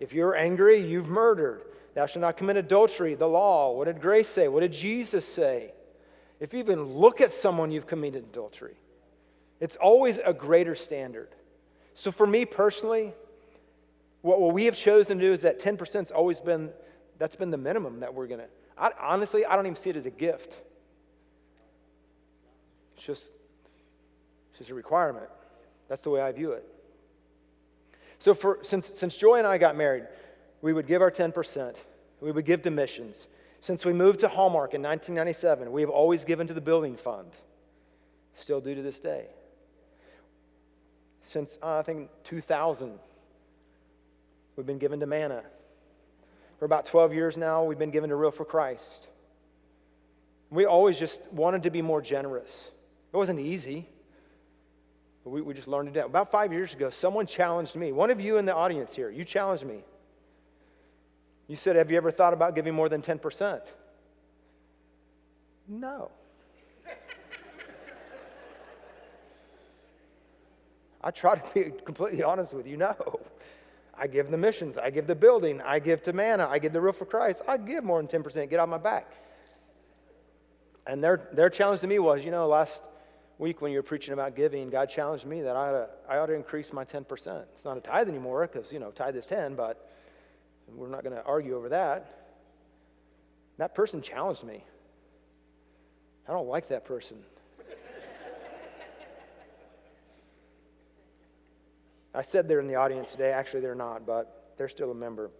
If 0.00 0.12
you're 0.12 0.34
angry, 0.34 0.78
you've 0.78 1.08
murdered. 1.08 1.62
Thou 1.94 2.06
shalt 2.06 2.22
not 2.22 2.38
commit 2.38 2.56
adultery, 2.56 3.14
the 3.14 3.28
law. 3.28 3.72
What 3.72 3.84
did 3.84 4.00
grace 4.00 4.28
say? 4.28 4.48
What 4.48 4.60
did 4.60 4.72
Jesus 4.72 5.26
say? 5.26 5.72
If 6.40 6.54
you 6.54 6.58
even 6.60 6.82
look 6.82 7.20
at 7.20 7.32
someone, 7.32 7.70
you've 7.70 7.86
committed 7.86 8.24
adultery. 8.24 8.74
It's 9.60 9.76
always 9.76 10.18
a 10.18 10.32
greater 10.32 10.74
standard. 10.74 11.28
So 11.94 12.10
for 12.10 12.26
me 12.26 12.46
personally, 12.46 13.12
what, 14.22 14.40
what 14.40 14.54
we 14.54 14.64
have 14.64 14.76
chosen 14.76 15.18
to 15.18 15.24
do 15.24 15.32
is 15.32 15.42
that 15.42 15.60
10% 15.60 15.92
has 15.92 16.10
always 16.10 16.40
been, 16.40 16.70
that's 17.18 17.36
been 17.36 17.50
the 17.50 17.58
minimum 17.58 18.00
that 18.00 18.14
we're 18.14 18.26
going 18.26 18.40
to. 18.40 18.92
Honestly, 19.00 19.44
I 19.44 19.54
don't 19.54 19.66
even 19.66 19.76
see 19.76 19.90
it 19.90 19.96
as 19.96 20.06
a 20.06 20.10
gift. 20.10 20.56
It's 22.96 23.04
just, 23.04 23.30
it's 24.50 24.58
just 24.58 24.70
a 24.70 24.74
requirement. 24.74 25.28
That's 25.88 26.02
the 26.02 26.10
way 26.10 26.22
I 26.22 26.32
view 26.32 26.52
it. 26.52 26.66
So 28.18 28.34
for, 28.34 28.58
since, 28.62 28.86
since 28.94 29.16
Joy 29.16 29.36
and 29.36 29.46
I 29.46 29.58
got 29.58 29.76
married, 29.76 30.04
we 30.62 30.72
would 30.72 30.86
give 30.86 31.02
our 31.02 31.10
10%. 31.10 31.76
We 32.20 32.30
would 32.30 32.44
give 32.44 32.62
to 32.62 32.70
missions. 32.70 33.26
Since 33.60 33.84
we 33.84 33.92
moved 33.92 34.20
to 34.20 34.28
Hallmark 34.28 34.74
in 34.74 34.82
1997, 34.82 35.70
we 35.70 35.80
have 35.82 35.90
always 35.90 36.24
given 36.24 36.46
to 36.46 36.54
the 36.54 36.60
building 36.60 36.96
fund. 36.96 37.30
Still 38.34 38.60
do 38.60 38.74
to 38.74 38.82
this 38.82 39.00
day. 39.00 39.26
Since 41.20 41.58
uh, 41.62 41.78
I 41.78 41.82
think 41.82 42.10
2000, 42.24 42.98
we've 44.56 44.66
been 44.66 44.78
given 44.78 45.00
to 45.00 45.06
Manna. 45.06 45.42
For 46.58 46.64
about 46.64 46.86
12 46.86 47.12
years 47.14 47.36
now, 47.36 47.64
we've 47.64 47.78
been 47.78 47.90
given 47.90 48.10
to 48.10 48.16
Real 48.16 48.30
for 48.30 48.44
Christ. 48.44 49.08
We 50.50 50.64
always 50.64 50.98
just 50.98 51.20
wanted 51.32 51.64
to 51.64 51.70
be 51.70 51.82
more 51.82 52.00
generous. 52.00 52.70
It 53.12 53.16
wasn't 53.16 53.40
easy. 53.40 53.88
But 55.24 55.30
we, 55.30 55.40
we 55.40 55.54
just 55.54 55.68
learned 55.68 55.96
it. 55.96 56.04
About 56.04 56.30
five 56.30 56.52
years 56.52 56.74
ago, 56.74 56.90
someone 56.90 57.26
challenged 57.26 57.74
me. 57.76 57.92
One 57.92 58.10
of 58.10 58.20
you 58.20 58.36
in 58.36 58.44
the 58.44 58.54
audience 58.54 58.94
here, 58.94 59.10
you 59.10 59.24
challenged 59.24 59.64
me. 59.64 59.84
You 61.48 61.56
said, 61.56 61.76
Have 61.76 61.90
you 61.90 61.96
ever 61.96 62.10
thought 62.10 62.32
about 62.32 62.54
giving 62.54 62.74
more 62.74 62.88
than 62.88 63.02
10%? 63.02 63.60
No. 65.68 66.10
I 71.02 71.10
try 71.10 71.36
to 71.36 71.54
be 71.54 71.72
completely 71.84 72.22
honest 72.22 72.54
with 72.54 72.66
you. 72.66 72.76
No. 72.76 73.20
I 73.94 74.06
give 74.06 74.30
the 74.30 74.38
missions, 74.38 74.78
I 74.78 74.90
give 74.90 75.06
the 75.06 75.14
building, 75.14 75.60
I 75.60 75.78
give 75.78 76.02
to 76.04 76.12
Manna, 76.12 76.48
I 76.48 76.58
give 76.58 76.72
the 76.72 76.80
roof 76.80 77.00
of 77.00 77.08
Christ. 77.08 77.42
I 77.46 77.56
give 77.56 77.84
more 77.84 78.02
than 78.02 78.22
10%. 78.22 78.48
Get 78.48 78.58
on 78.58 78.70
my 78.70 78.78
back. 78.78 79.12
And 80.86 81.02
their, 81.04 81.28
their 81.32 81.50
challenge 81.50 81.80
to 81.82 81.86
me 81.86 81.98
was, 81.98 82.24
you 82.24 82.30
know, 82.30 82.46
last 82.46 82.82
week 83.38 83.60
when 83.60 83.70
you 83.70 83.78
were 83.78 83.82
preaching 83.82 84.14
about 84.14 84.34
giving, 84.34 84.70
God 84.70 84.88
challenged 84.88 85.26
me 85.26 85.42
that 85.42 85.56
I 85.56 85.68
ought 85.68 85.72
to, 85.72 85.88
I 86.08 86.18
ought 86.18 86.26
to 86.26 86.34
increase 86.34 86.72
my 86.72 86.84
10%. 86.84 87.42
It's 87.52 87.64
not 87.64 87.76
a 87.76 87.80
tithe 87.80 88.08
anymore 88.08 88.48
because, 88.50 88.72
you 88.72 88.78
know, 88.78 88.90
tithe 88.90 89.16
is 89.16 89.26
10, 89.26 89.54
but 89.54 89.90
we're 90.68 90.88
not 90.88 91.04
going 91.04 91.14
to 91.14 91.22
argue 91.24 91.56
over 91.56 91.68
that. 91.68 92.18
That 93.58 93.74
person 93.74 94.00
challenged 94.00 94.44
me. 94.44 94.64
I 96.28 96.32
don't 96.32 96.48
like 96.48 96.68
that 96.68 96.84
person. 96.84 97.18
I 102.14 102.22
said 102.22 102.48
they're 102.48 102.60
in 102.60 102.68
the 102.68 102.74
audience 102.74 103.10
today. 103.10 103.32
Actually, 103.32 103.60
they're 103.60 103.74
not, 103.74 104.06
but 104.06 104.54
they're 104.58 104.68
still 104.68 104.90
a 104.90 104.94
member. 104.94 105.30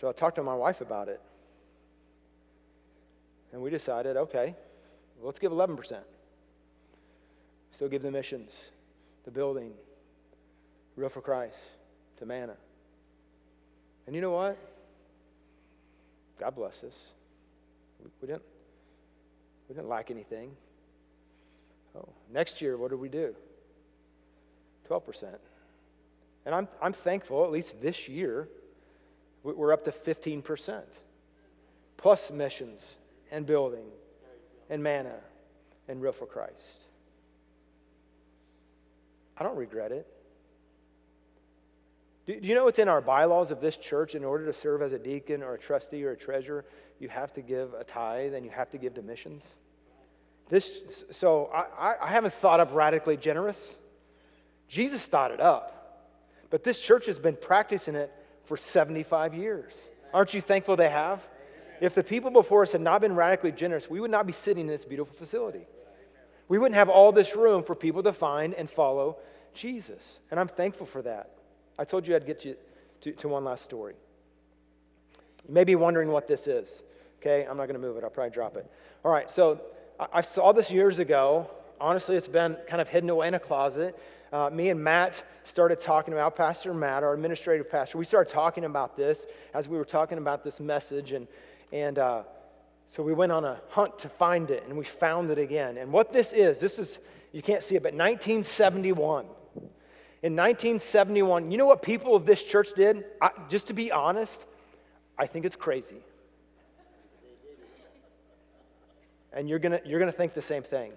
So 0.00 0.08
I 0.08 0.12
talked 0.12 0.36
to 0.36 0.42
my 0.42 0.54
wife 0.54 0.80
about 0.80 1.08
it. 1.08 1.20
And 3.52 3.60
we 3.60 3.70
decided, 3.70 4.16
okay, 4.16 4.54
well, 5.18 5.26
let's 5.26 5.38
give 5.38 5.52
11%. 5.52 5.98
Still 7.70 7.88
give 7.88 8.02
the 8.02 8.10
missions, 8.10 8.52
the 9.24 9.30
building, 9.30 9.72
Real 10.96 11.08
for 11.08 11.20
Christ 11.22 11.56
to 12.18 12.26
Manna. 12.26 12.56
And 14.06 14.14
you 14.14 14.20
know 14.20 14.32
what? 14.32 14.58
God 16.38 16.54
bless 16.54 16.84
us. 16.84 16.94
We, 18.20 18.26
didn't, 18.26 18.42
we 19.68 19.74
didn't 19.74 19.88
lack 19.88 20.10
anything. 20.10 20.50
Oh, 21.96 22.08
next 22.32 22.60
year, 22.60 22.76
what 22.76 22.90
do 22.90 22.96
we 22.96 23.08
do? 23.08 23.34
12%. 24.88 25.36
And 26.44 26.54
I'm, 26.54 26.68
I'm 26.80 26.92
thankful, 26.92 27.44
at 27.44 27.50
least 27.50 27.80
this 27.80 28.08
year, 28.08 28.48
we- 29.42 29.52
we're 29.52 29.72
up 29.72 29.84
to 29.84 29.92
15%, 29.92 30.82
plus 31.96 32.30
missions 32.30 32.96
and 33.30 33.46
building 33.46 33.86
and 34.70 34.82
manna 34.82 35.18
and 35.88 36.00
real 36.00 36.12
for 36.12 36.26
Christ. 36.26 36.82
I 39.36 39.44
don't 39.44 39.56
regret 39.56 39.92
it. 39.92 40.06
Do, 42.26 42.38
do 42.38 42.46
you 42.46 42.54
know 42.54 42.64
what's 42.64 42.78
in 42.78 42.88
our 42.88 43.00
bylaws 43.00 43.50
of 43.50 43.60
this 43.60 43.76
church? 43.76 44.14
In 44.14 44.24
order 44.24 44.46
to 44.46 44.52
serve 44.52 44.82
as 44.82 44.92
a 44.92 44.98
deacon 44.98 45.42
or 45.42 45.54
a 45.54 45.58
trustee 45.58 46.04
or 46.04 46.12
a 46.12 46.16
treasurer, 46.16 46.64
you 47.00 47.08
have 47.08 47.32
to 47.34 47.42
give 47.42 47.74
a 47.74 47.84
tithe 47.84 48.34
and 48.34 48.44
you 48.44 48.50
have 48.52 48.70
to 48.70 48.78
give 48.78 48.94
to 48.94 49.02
missions. 49.02 49.56
This, 50.52 50.70
so 51.12 51.46
I, 51.46 51.94
I- 51.98 52.08
haven't 52.08 52.34
thought 52.34 52.60
up 52.60 52.74
radically 52.74 53.16
generous. 53.16 53.74
Jesus 54.68 55.06
thought 55.06 55.30
it 55.30 55.40
up. 55.40 56.10
But 56.50 56.62
this 56.62 56.78
church 56.78 57.06
has 57.06 57.18
been 57.18 57.36
practicing 57.36 57.94
it 57.94 58.12
for 58.44 58.58
75 58.58 59.32
years. 59.32 59.88
Aren't 60.12 60.34
you 60.34 60.42
thankful 60.42 60.76
they 60.76 60.90
have? 60.90 61.26
If 61.80 61.94
the 61.94 62.04
people 62.04 62.30
before 62.30 62.64
us 62.64 62.72
had 62.72 62.82
not 62.82 63.00
been 63.00 63.16
radically 63.16 63.50
generous, 63.50 63.88
we 63.88 63.98
would 63.98 64.10
not 64.10 64.26
be 64.26 64.34
sitting 64.34 64.60
in 64.60 64.66
this 64.66 64.84
beautiful 64.84 65.14
facility. 65.16 65.66
We 66.48 66.58
wouldn't 66.58 66.74
have 66.74 66.90
all 66.90 67.12
this 67.12 67.34
room 67.34 67.62
for 67.62 67.74
people 67.74 68.02
to 68.02 68.12
find 68.12 68.52
and 68.52 68.68
follow 68.68 69.16
Jesus. 69.54 70.20
And 70.30 70.38
I'm 70.38 70.48
thankful 70.48 70.84
for 70.84 71.00
that. 71.00 71.30
I 71.78 71.84
told 71.84 72.06
you 72.06 72.14
I'd 72.14 72.26
get 72.26 72.44
you 72.44 72.56
to, 73.00 73.12
to 73.12 73.28
one 73.28 73.42
last 73.42 73.64
story. 73.64 73.94
You 75.48 75.54
may 75.54 75.64
be 75.64 75.76
wondering 75.76 76.10
what 76.10 76.28
this 76.28 76.46
is. 76.46 76.82
Okay, 77.22 77.46
I'm 77.48 77.56
not 77.56 77.68
going 77.68 77.80
to 77.80 77.86
move 77.86 77.96
it. 77.96 78.04
I'll 78.04 78.10
probably 78.10 78.32
drop 78.32 78.58
it. 78.58 78.70
All 79.02 79.10
right, 79.10 79.30
so 79.30 79.58
I, 80.12 80.20
saw 80.20 80.52
this 80.52 80.70
years 80.70 80.98
ago. 80.98 81.48
Honestly, 81.80 82.16
it's 82.16 82.28
been 82.28 82.56
kind 82.66 82.80
of 82.80 82.88
hidden 82.88 83.10
away 83.10 83.28
in 83.28 83.34
a 83.34 83.38
closet. 83.38 83.98
Uh, 84.32 84.48
me 84.50 84.70
and 84.70 84.82
Matt 84.82 85.22
started 85.44 85.80
talking 85.80 86.14
about, 86.14 86.34
Pastor 86.34 86.72
Matt, 86.72 87.02
our 87.02 87.12
administrative 87.12 87.70
pastor, 87.70 87.98
we 87.98 88.04
started 88.04 88.32
talking 88.32 88.64
about 88.64 88.96
this 88.96 89.26
as 89.52 89.68
we 89.68 89.76
were 89.76 89.84
talking 89.84 90.18
about 90.18 90.42
this 90.42 90.60
message. 90.60 91.12
And, 91.12 91.28
and 91.72 91.98
uh, 91.98 92.22
so 92.86 93.02
we 93.02 93.12
went 93.12 93.32
on 93.32 93.44
a 93.44 93.60
hunt 93.68 93.98
to 94.00 94.08
find 94.08 94.50
it, 94.50 94.64
and 94.66 94.76
we 94.76 94.84
found 94.84 95.30
it 95.30 95.38
again. 95.38 95.76
And 95.76 95.92
what 95.92 96.12
this 96.12 96.32
is, 96.32 96.58
this 96.58 96.78
is, 96.78 96.98
you 97.32 97.42
can't 97.42 97.62
see 97.62 97.76
it, 97.76 97.82
but 97.82 97.92
1971. 97.92 99.26
In 100.22 100.36
1971, 100.36 101.50
you 101.50 101.58
know 101.58 101.66
what 101.66 101.82
people 101.82 102.14
of 102.16 102.24
this 102.24 102.42
church 102.42 102.68
did? 102.74 103.04
I, 103.20 103.30
just 103.48 103.66
to 103.68 103.74
be 103.74 103.92
honest, 103.92 104.46
I 105.18 105.26
think 105.26 105.44
it's 105.44 105.56
crazy. 105.56 106.02
And 109.32 109.48
you're 109.48 109.58
going 109.58 109.78
you're 109.84 109.98
gonna 109.98 110.12
think 110.12 110.34
the 110.34 110.42
same 110.42 110.62
thing. 110.62 110.92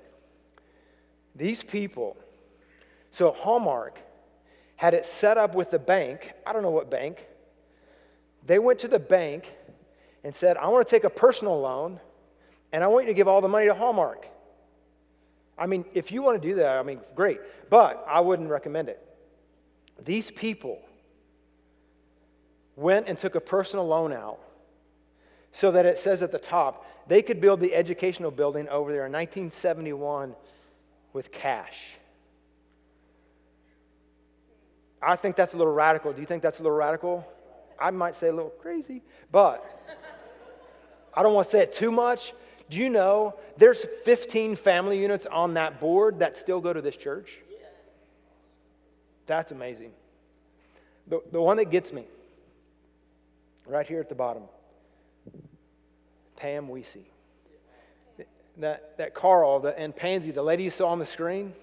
These 1.35 1.63
people, 1.63 2.17
so 3.11 3.31
Hallmark 3.31 3.99
had 4.75 4.93
it 4.93 5.05
set 5.05 5.37
up 5.37 5.55
with 5.55 5.71
the 5.71 5.79
bank. 5.79 6.33
I 6.45 6.53
don't 6.53 6.61
know 6.61 6.71
what 6.71 6.89
bank. 6.89 7.25
They 8.45 8.59
went 8.59 8.79
to 8.79 8.87
the 8.87 8.99
bank 8.99 9.51
and 10.23 10.33
said, 10.33 10.57
I 10.57 10.67
want 10.67 10.85
to 10.85 10.89
take 10.89 11.03
a 11.03 11.09
personal 11.09 11.59
loan 11.59 11.99
and 12.71 12.83
I 12.83 12.87
want 12.87 13.05
you 13.05 13.11
to 13.11 13.15
give 13.15 13.27
all 13.27 13.41
the 13.41 13.47
money 13.47 13.67
to 13.67 13.73
Hallmark. 13.73 14.27
I 15.57 15.67
mean, 15.67 15.85
if 15.93 16.11
you 16.11 16.21
want 16.21 16.41
to 16.41 16.47
do 16.47 16.55
that, 16.55 16.77
I 16.77 16.83
mean, 16.83 16.99
great. 17.15 17.39
But 17.69 18.03
I 18.07 18.19
wouldn't 18.19 18.49
recommend 18.49 18.89
it. 18.89 19.01
These 20.03 20.31
people 20.31 20.81
went 22.75 23.07
and 23.07 23.17
took 23.17 23.35
a 23.35 23.39
personal 23.39 23.87
loan 23.87 24.11
out 24.11 24.39
so 25.55 25.71
that 25.71 25.85
it 25.85 25.97
says 25.97 26.21
at 26.21 26.33
the 26.33 26.37
top 26.37 26.85
they 27.07 27.21
could 27.21 27.39
build 27.39 27.61
the 27.61 27.73
educational 27.73 28.29
building 28.29 28.67
over 28.67 28.91
there 28.91 29.05
in 29.05 29.11
1971 29.11 30.35
with 31.13 31.31
cash. 31.31 31.93
I 35.01 35.15
think 35.15 35.37
that's 35.37 35.53
a 35.53 35.57
little 35.57 35.71
radical. 35.71 36.11
Do 36.11 36.19
you 36.19 36.25
think 36.25 36.43
that's 36.43 36.59
a 36.59 36.63
little 36.63 36.77
radical? 36.77 37.25
I 37.79 37.91
might 37.91 38.15
say 38.15 38.27
a 38.27 38.33
little 38.33 38.49
crazy, 38.49 39.01
but 39.31 39.63
I 41.13 41.23
don't 41.23 41.33
want 41.33 41.45
to 41.45 41.51
say 41.51 41.61
it 41.61 41.71
too 41.71 41.91
much. 41.91 42.33
Do 42.69 42.77
you 42.77 42.89
know 42.89 43.35
there's 43.55 43.85
15 44.03 44.57
family 44.57 44.99
units 44.99 45.25
on 45.25 45.53
that 45.53 45.79
board 45.79 46.19
that 46.19 46.35
still 46.35 46.59
go 46.59 46.73
to 46.73 46.81
this 46.81 46.97
church? 46.97 47.37
That's 49.25 49.51
amazing. 49.51 49.91
The, 51.07 51.21
the 51.31 51.41
one 51.41 51.57
that 51.57 51.69
gets 51.69 51.93
me, 51.93 52.05
right 53.67 53.87
here 53.87 53.99
at 53.99 54.09
the 54.09 54.15
bottom, 54.15 54.43
Pam 56.45 56.67
Weesey. 56.67 57.05
That, 58.57 58.99
that 58.99 59.15
Carl 59.15 59.61
the, 59.61 59.77
and 59.79 59.95
Pansy, 59.95 60.29
the 60.29 60.43
lady 60.43 60.61
you 60.61 60.69
saw 60.69 60.89
on 60.89 60.99
the 60.99 61.05
screen. 61.07 61.53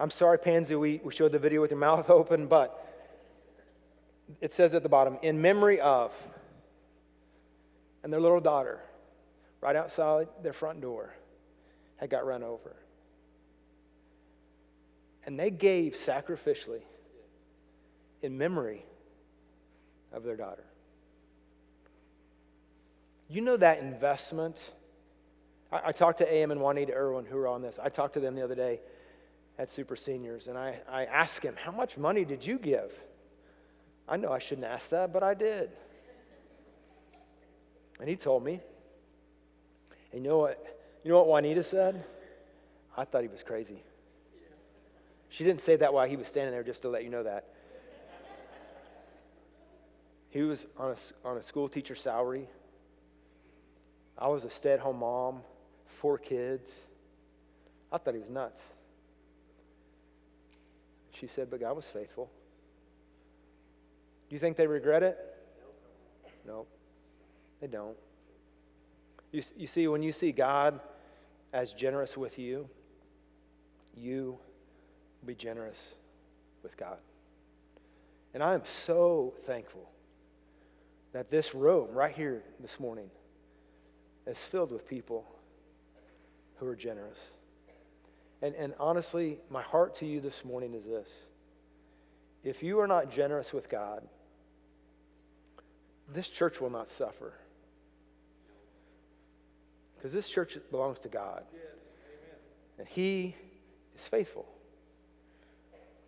I'm 0.00 0.10
sorry, 0.10 0.36
Pansy, 0.36 0.74
we, 0.74 1.00
we 1.04 1.12
showed 1.12 1.30
the 1.30 1.38
video 1.38 1.60
with 1.60 1.70
your 1.70 1.78
mouth 1.78 2.10
open, 2.10 2.48
but 2.48 2.84
it 4.40 4.52
says 4.52 4.74
at 4.74 4.82
the 4.82 4.88
bottom, 4.88 5.16
in 5.22 5.40
memory 5.40 5.80
of, 5.80 6.12
and 8.02 8.12
their 8.12 8.20
little 8.20 8.40
daughter, 8.40 8.80
right 9.60 9.76
outside 9.76 10.26
their 10.42 10.52
front 10.52 10.80
door, 10.80 11.14
had 11.98 12.10
got 12.10 12.26
run 12.26 12.42
over. 12.42 12.74
And 15.24 15.38
they 15.38 15.52
gave 15.52 15.92
sacrificially 15.92 16.82
in 18.22 18.36
memory 18.36 18.84
of 20.12 20.24
their 20.24 20.36
daughter. 20.36 20.64
You 23.28 23.40
know 23.40 23.56
that 23.56 23.78
investment? 23.80 24.56
I, 25.70 25.80
I 25.86 25.92
talked 25.92 26.18
to 26.18 26.32
AM 26.32 26.50
and 26.50 26.60
Juanita 26.60 26.92
Irwin, 26.94 27.24
who 27.24 27.36
were 27.36 27.48
on 27.48 27.62
this. 27.62 27.78
I 27.82 27.88
talked 27.88 28.14
to 28.14 28.20
them 28.20 28.34
the 28.34 28.42
other 28.42 28.54
day 28.54 28.80
at 29.58 29.70
Super 29.70 29.96
Seniors, 29.96 30.48
and 30.48 30.58
I, 30.58 30.78
I 30.90 31.04
asked 31.04 31.42
him, 31.42 31.54
How 31.62 31.72
much 31.72 31.96
money 31.96 32.24
did 32.24 32.44
you 32.44 32.58
give? 32.58 32.94
I 34.08 34.16
know 34.16 34.32
I 34.32 34.38
shouldn't 34.38 34.66
ask 34.66 34.90
that, 34.90 35.12
but 35.12 35.22
I 35.22 35.34
did. 35.34 35.70
And 38.00 38.08
he 38.08 38.16
told 38.16 38.44
me. 38.44 38.60
And 40.12 40.22
you 40.22 40.28
know 40.28 40.38
what? 40.38 40.80
You 41.04 41.10
know 41.10 41.18
what 41.18 41.28
Juanita 41.28 41.62
said? 41.62 42.04
I 42.96 43.04
thought 43.04 43.22
he 43.22 43.28
was 43.28 43.42
crazy. 43.42 43.82
She 45.28 45.44
didn't 45.44 45.60
say 45.62 45.76
that 45.76 45.94
while 45.94 46.06
he 46.06 46.16
was 46.16 46.28
standing 46.28 46.52
there, 46.52 46.62
just 46.62 46.82
to 46.82 46.88
let 46.88 47.04
you 47.04 47.10
know 47.10 47.22
that. 47.22 47.46
He 50.28 50.42
was 50.42 50.66
on 50.78 50.92
a, 50.92 51.28
on 51.28 51.36
a 51.38 51.42
school 51.42 51.68
teacher 51.68 51.94
salary. 51.94 52.48
I 54.22 54.28
was 54.28 54.44
a 54.44 54.50
stay 54.50 54.70
at 54.70 54.78
home 54.78 55.00
mom, 55.00 55.40
four 55.84 56.16
kids. 56.16 56.86
I 57.90 57.98
thought 57.98 58.14
he 58.14 58.20
was 58.20 58.30
nuts. 58.30 58.62
She 61.10 61.26
said, 61.26 61.50
but 61.50 61.58
God 61.58 61.74
was 61.74 61.88
faithful. 61.88 62.30
Do 64.28 64.36
you 64.36 64.38
think 64.38 64.56
they 64.56 64.68
regret 64.68 65.02
it? 65.02 65.18
No, 66.46 66.52
nope. 66.54 66.68
they 67.60 67.66
don't. 67.66 67.96
You, 69.32 69.42
you 69.56 69.66
see, 69.66 69.88
when 69.88 70.04
you 70.04 70.12
see 70.12 70.30
God 70.30 70.78
as 71.52 71.72
generous 71.72 72.16
with 72.16 72.38
you, 72.38 72.68
you 73.96 74.38
be 75.26 75.34
generous 75.34 75.94
with 76.62 76.76
God. 76.76 76.98
And 78.34 78.42
I 78.42 78.54
am 78.54 78.62
so 78.64 79.34
thankful 79.40 79.90
that 81.12 81.28
this 81.28 81.56
room 81.56 81.88
right 81.90 82.14
here 82.14 82.44
this 82.60 82.78
morning 82.78 83.10
is 84.26 84.38
filled 84.38 84.70
with 84.70 84.88
people 84.88 85.24
who 86.56 86.66
are 86.66 86.76
generous. 86.76 87.18
And, 88.40 88.54
and 88.54 88.74
honestly, 88.78 89.38
my 89.50 89.62
heart 89.62 89.96
to 89.96 90.06
you 90.06 90.20
this 90.20 90.44
morning 90.44 90.74
is 90.74 90.84
this. 90.84 91.08
If 92.44 92.62
you 92.62 92.80
are 92.80 92.86
not 92.86 93.10
generous 93.10 93.52
with 93.52 93.68
God, 93.68 94.02
this 96.12 96.28
church 96.28 96.60
will 96.60 96.70
not 96.70 96.90
suffer. 96.90 97.32
Because 99.96 100.12
this 100.12 100.28
church 100.28 100.58
belongs 100.70 100.98
to 101.00 101.08
God. 101.08 101.44
And 102.78 102.88
He 102.88 103.36
is 103.96 104.06
faithful. 104.08 104.46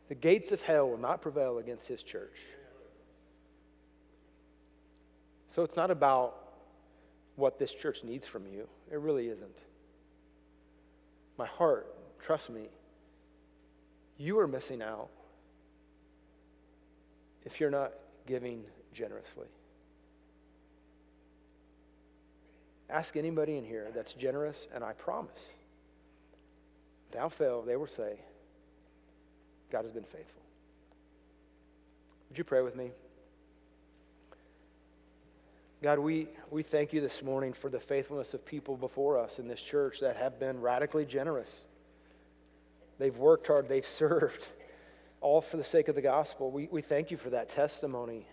The 0.09 0.16
gates 0.16 0.51
of 0.53 0.61
hell 0.61 0.89
will 0.89 0.99
not 0.99 1.22
prevail 1.22 1.59
against 1.59 1.86
His 1.86 2.03
church. 2.03 2.36
So 5.49 5.62
it's 5.62 5.76
not 5.76 5.93
about 5.93 6.43
what 7.37 7.59
this 7.59 7.72
church 7.72 8.05
needs 8.05 8.26
from 8.26 8.47
you. 8.47 8.68
It 8.91 8.99
really 8.99 9.28
isn't. 9.28 9.59
My 11.37 11.47
heart, 11.47 11.93
trust 12.22 12.51
me, 12.51 12.68
you 14.18 14.39
are 14.39 14.47
missing 14.47 14.82
out 14.82 15.09
if 17.45 17.61
you're 17.61 17.70
not 17.70 17.93
giving 18.26 18.62
generously. 18.93 19.49
Ask 22.89 23.16
anybody 23.16 23.57
in 23.57 23.64
here 23.64 23.89
that's 23.95 24.12
generous, 24.12 24.68
and 24.74 24.85
I 24.85 24.93
promise, 24.93 25.41
without 27.11 27.32
fail, 27.32 27.62
they 27.62 27.76
will 27.76 27.87
say, 27.87 28.20
God 29.72 29.85
has 29.85 29.93
been 29.93 30.05
faithful. 30.05 30.43
Would 32.28 32.39
you 32.39 32.45
pray 32.45 32.62
with 32.62 32.76
me? 32.76 32.91
God, 35.85 35.99
we, 35.99 36.28
we 36.51 36.62
thank 36.62 36.95
you 36.95 37.03
this 37.03 37.22
morning 37.22 37.53
for 37.53 37.68
the 37.68 37.78
faithfulness 37.78 38.32
of 38.32 38.43
people 38.47 38.74
before 38.74 39.18
us 39.18 39.39
in 39.39 39.47
this 39.47 39.61
church 39.61 40.01
that 40.01 40.16
have 40.16 40.41
been 40.41 40.59
radically 40.62 41.05
generous. 41.05 41.66
They've 42.99 43.14
worked 43.14 43.49
hard, 43.49 43.68
they've 43.68 43.87
served, 44.01 44.49
all 45.20 45.43
for 45.43 45.59
the 45.59 45.64
sake 45.64 45.89
of 45.89 45.95
the 45.95 46.01
gospel. 46.01 46.51
We, 46.51 46.68
we 46.70 46.80
thank 46.80 47.11
you 47.11 47.18
for 47.18 47.28
that 47.28 47.51
testimony. 47.51 48.26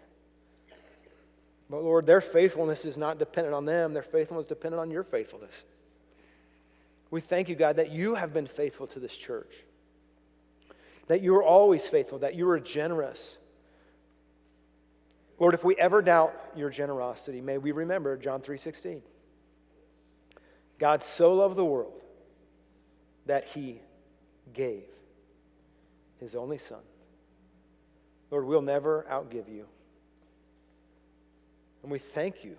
But 1.70 1.84
Lord, 1.84 2.06
their 2.06 2.22
faithfulness 2.22 2.86
is 2.86 2.98
not 2.98 3.20
dependent 3.20 3.54
on 3.54 3.66
them, 3.66 3.94
their 3.94 4.02
faithfulness 4.02 4.46
is 4.46 4.48
dependent 4.48 4.80
on 4.80 4.90
your 4.90 5.04
faithfulness. 5.04 5.66
We 7.10 7.20
thank 7.20 7.50
you, 7.50 7.56
God, 7.56 7.76
that 7.76 7.92
you 7.92 8.16
have 8.16 8.34
been 8.34 8.48
faithful 8.48 8.88
to 8.88 9.00
this 9.02 9.18
church, 9.18 9.52
that 11.08 11.22
you 11.22 11.36
are 11.36 11.44
always 11.44 11.86
faithful, 11.86 12.20
that 12.20 12.34
you 12.34 12.50
are 12.50 12.62
generous. 12.62 13.36
Lord, 15.42 15.56
if 15.56 15.64
we 15.64 15.76
ever 15.78 16.04
doubt 16.04 16.36
your 16.56 16.70
generosity, 16.70 17.42
may 17.42 17.58
we 17.58 17.72
remember 17.72 18.16
John 18.16 18.42
3:16. 18.42 19.02
God 20.78 21.02
so 21.04 21.34
loved 21.34 21.56
the 21.56 21.66
world 21.66 22.00
that 23.26 23.46
he 23.46 23.82
gave 24.54 24.88
his 26.20 26.36
only 26.36 26.60
son. 26.60 26.84
Lord, 28.30 28.46
we'll 28.46 28.62
never 28.62 29.08
outgive 29.10 29.50
you. 29.50 29.68
And 31.82 31.92
we 31.92 31.98
thank 31.98 32.44
you 32.44 32.56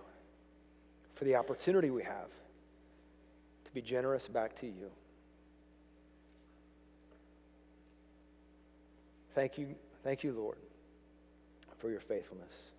for 1.15 1.23
the 1.23 1.37
opportunity 1.37 1.89
we 1.89 2.03
have 2.03 2.31
to 3.65 3.71
be 3.73 3.81
generous 3.81 4.27
back 4.27 4.57
to 4.57 4.67
you. 4.67 4.91
Thank 9.37 9.57
you, 9.57 9.77
thank 10.03 10.25
you, 10.25 10.33
Lord, 10.33 10.59
for 11.79 11.89
your 11.89 12.01
faithfulness. 12.01 12.71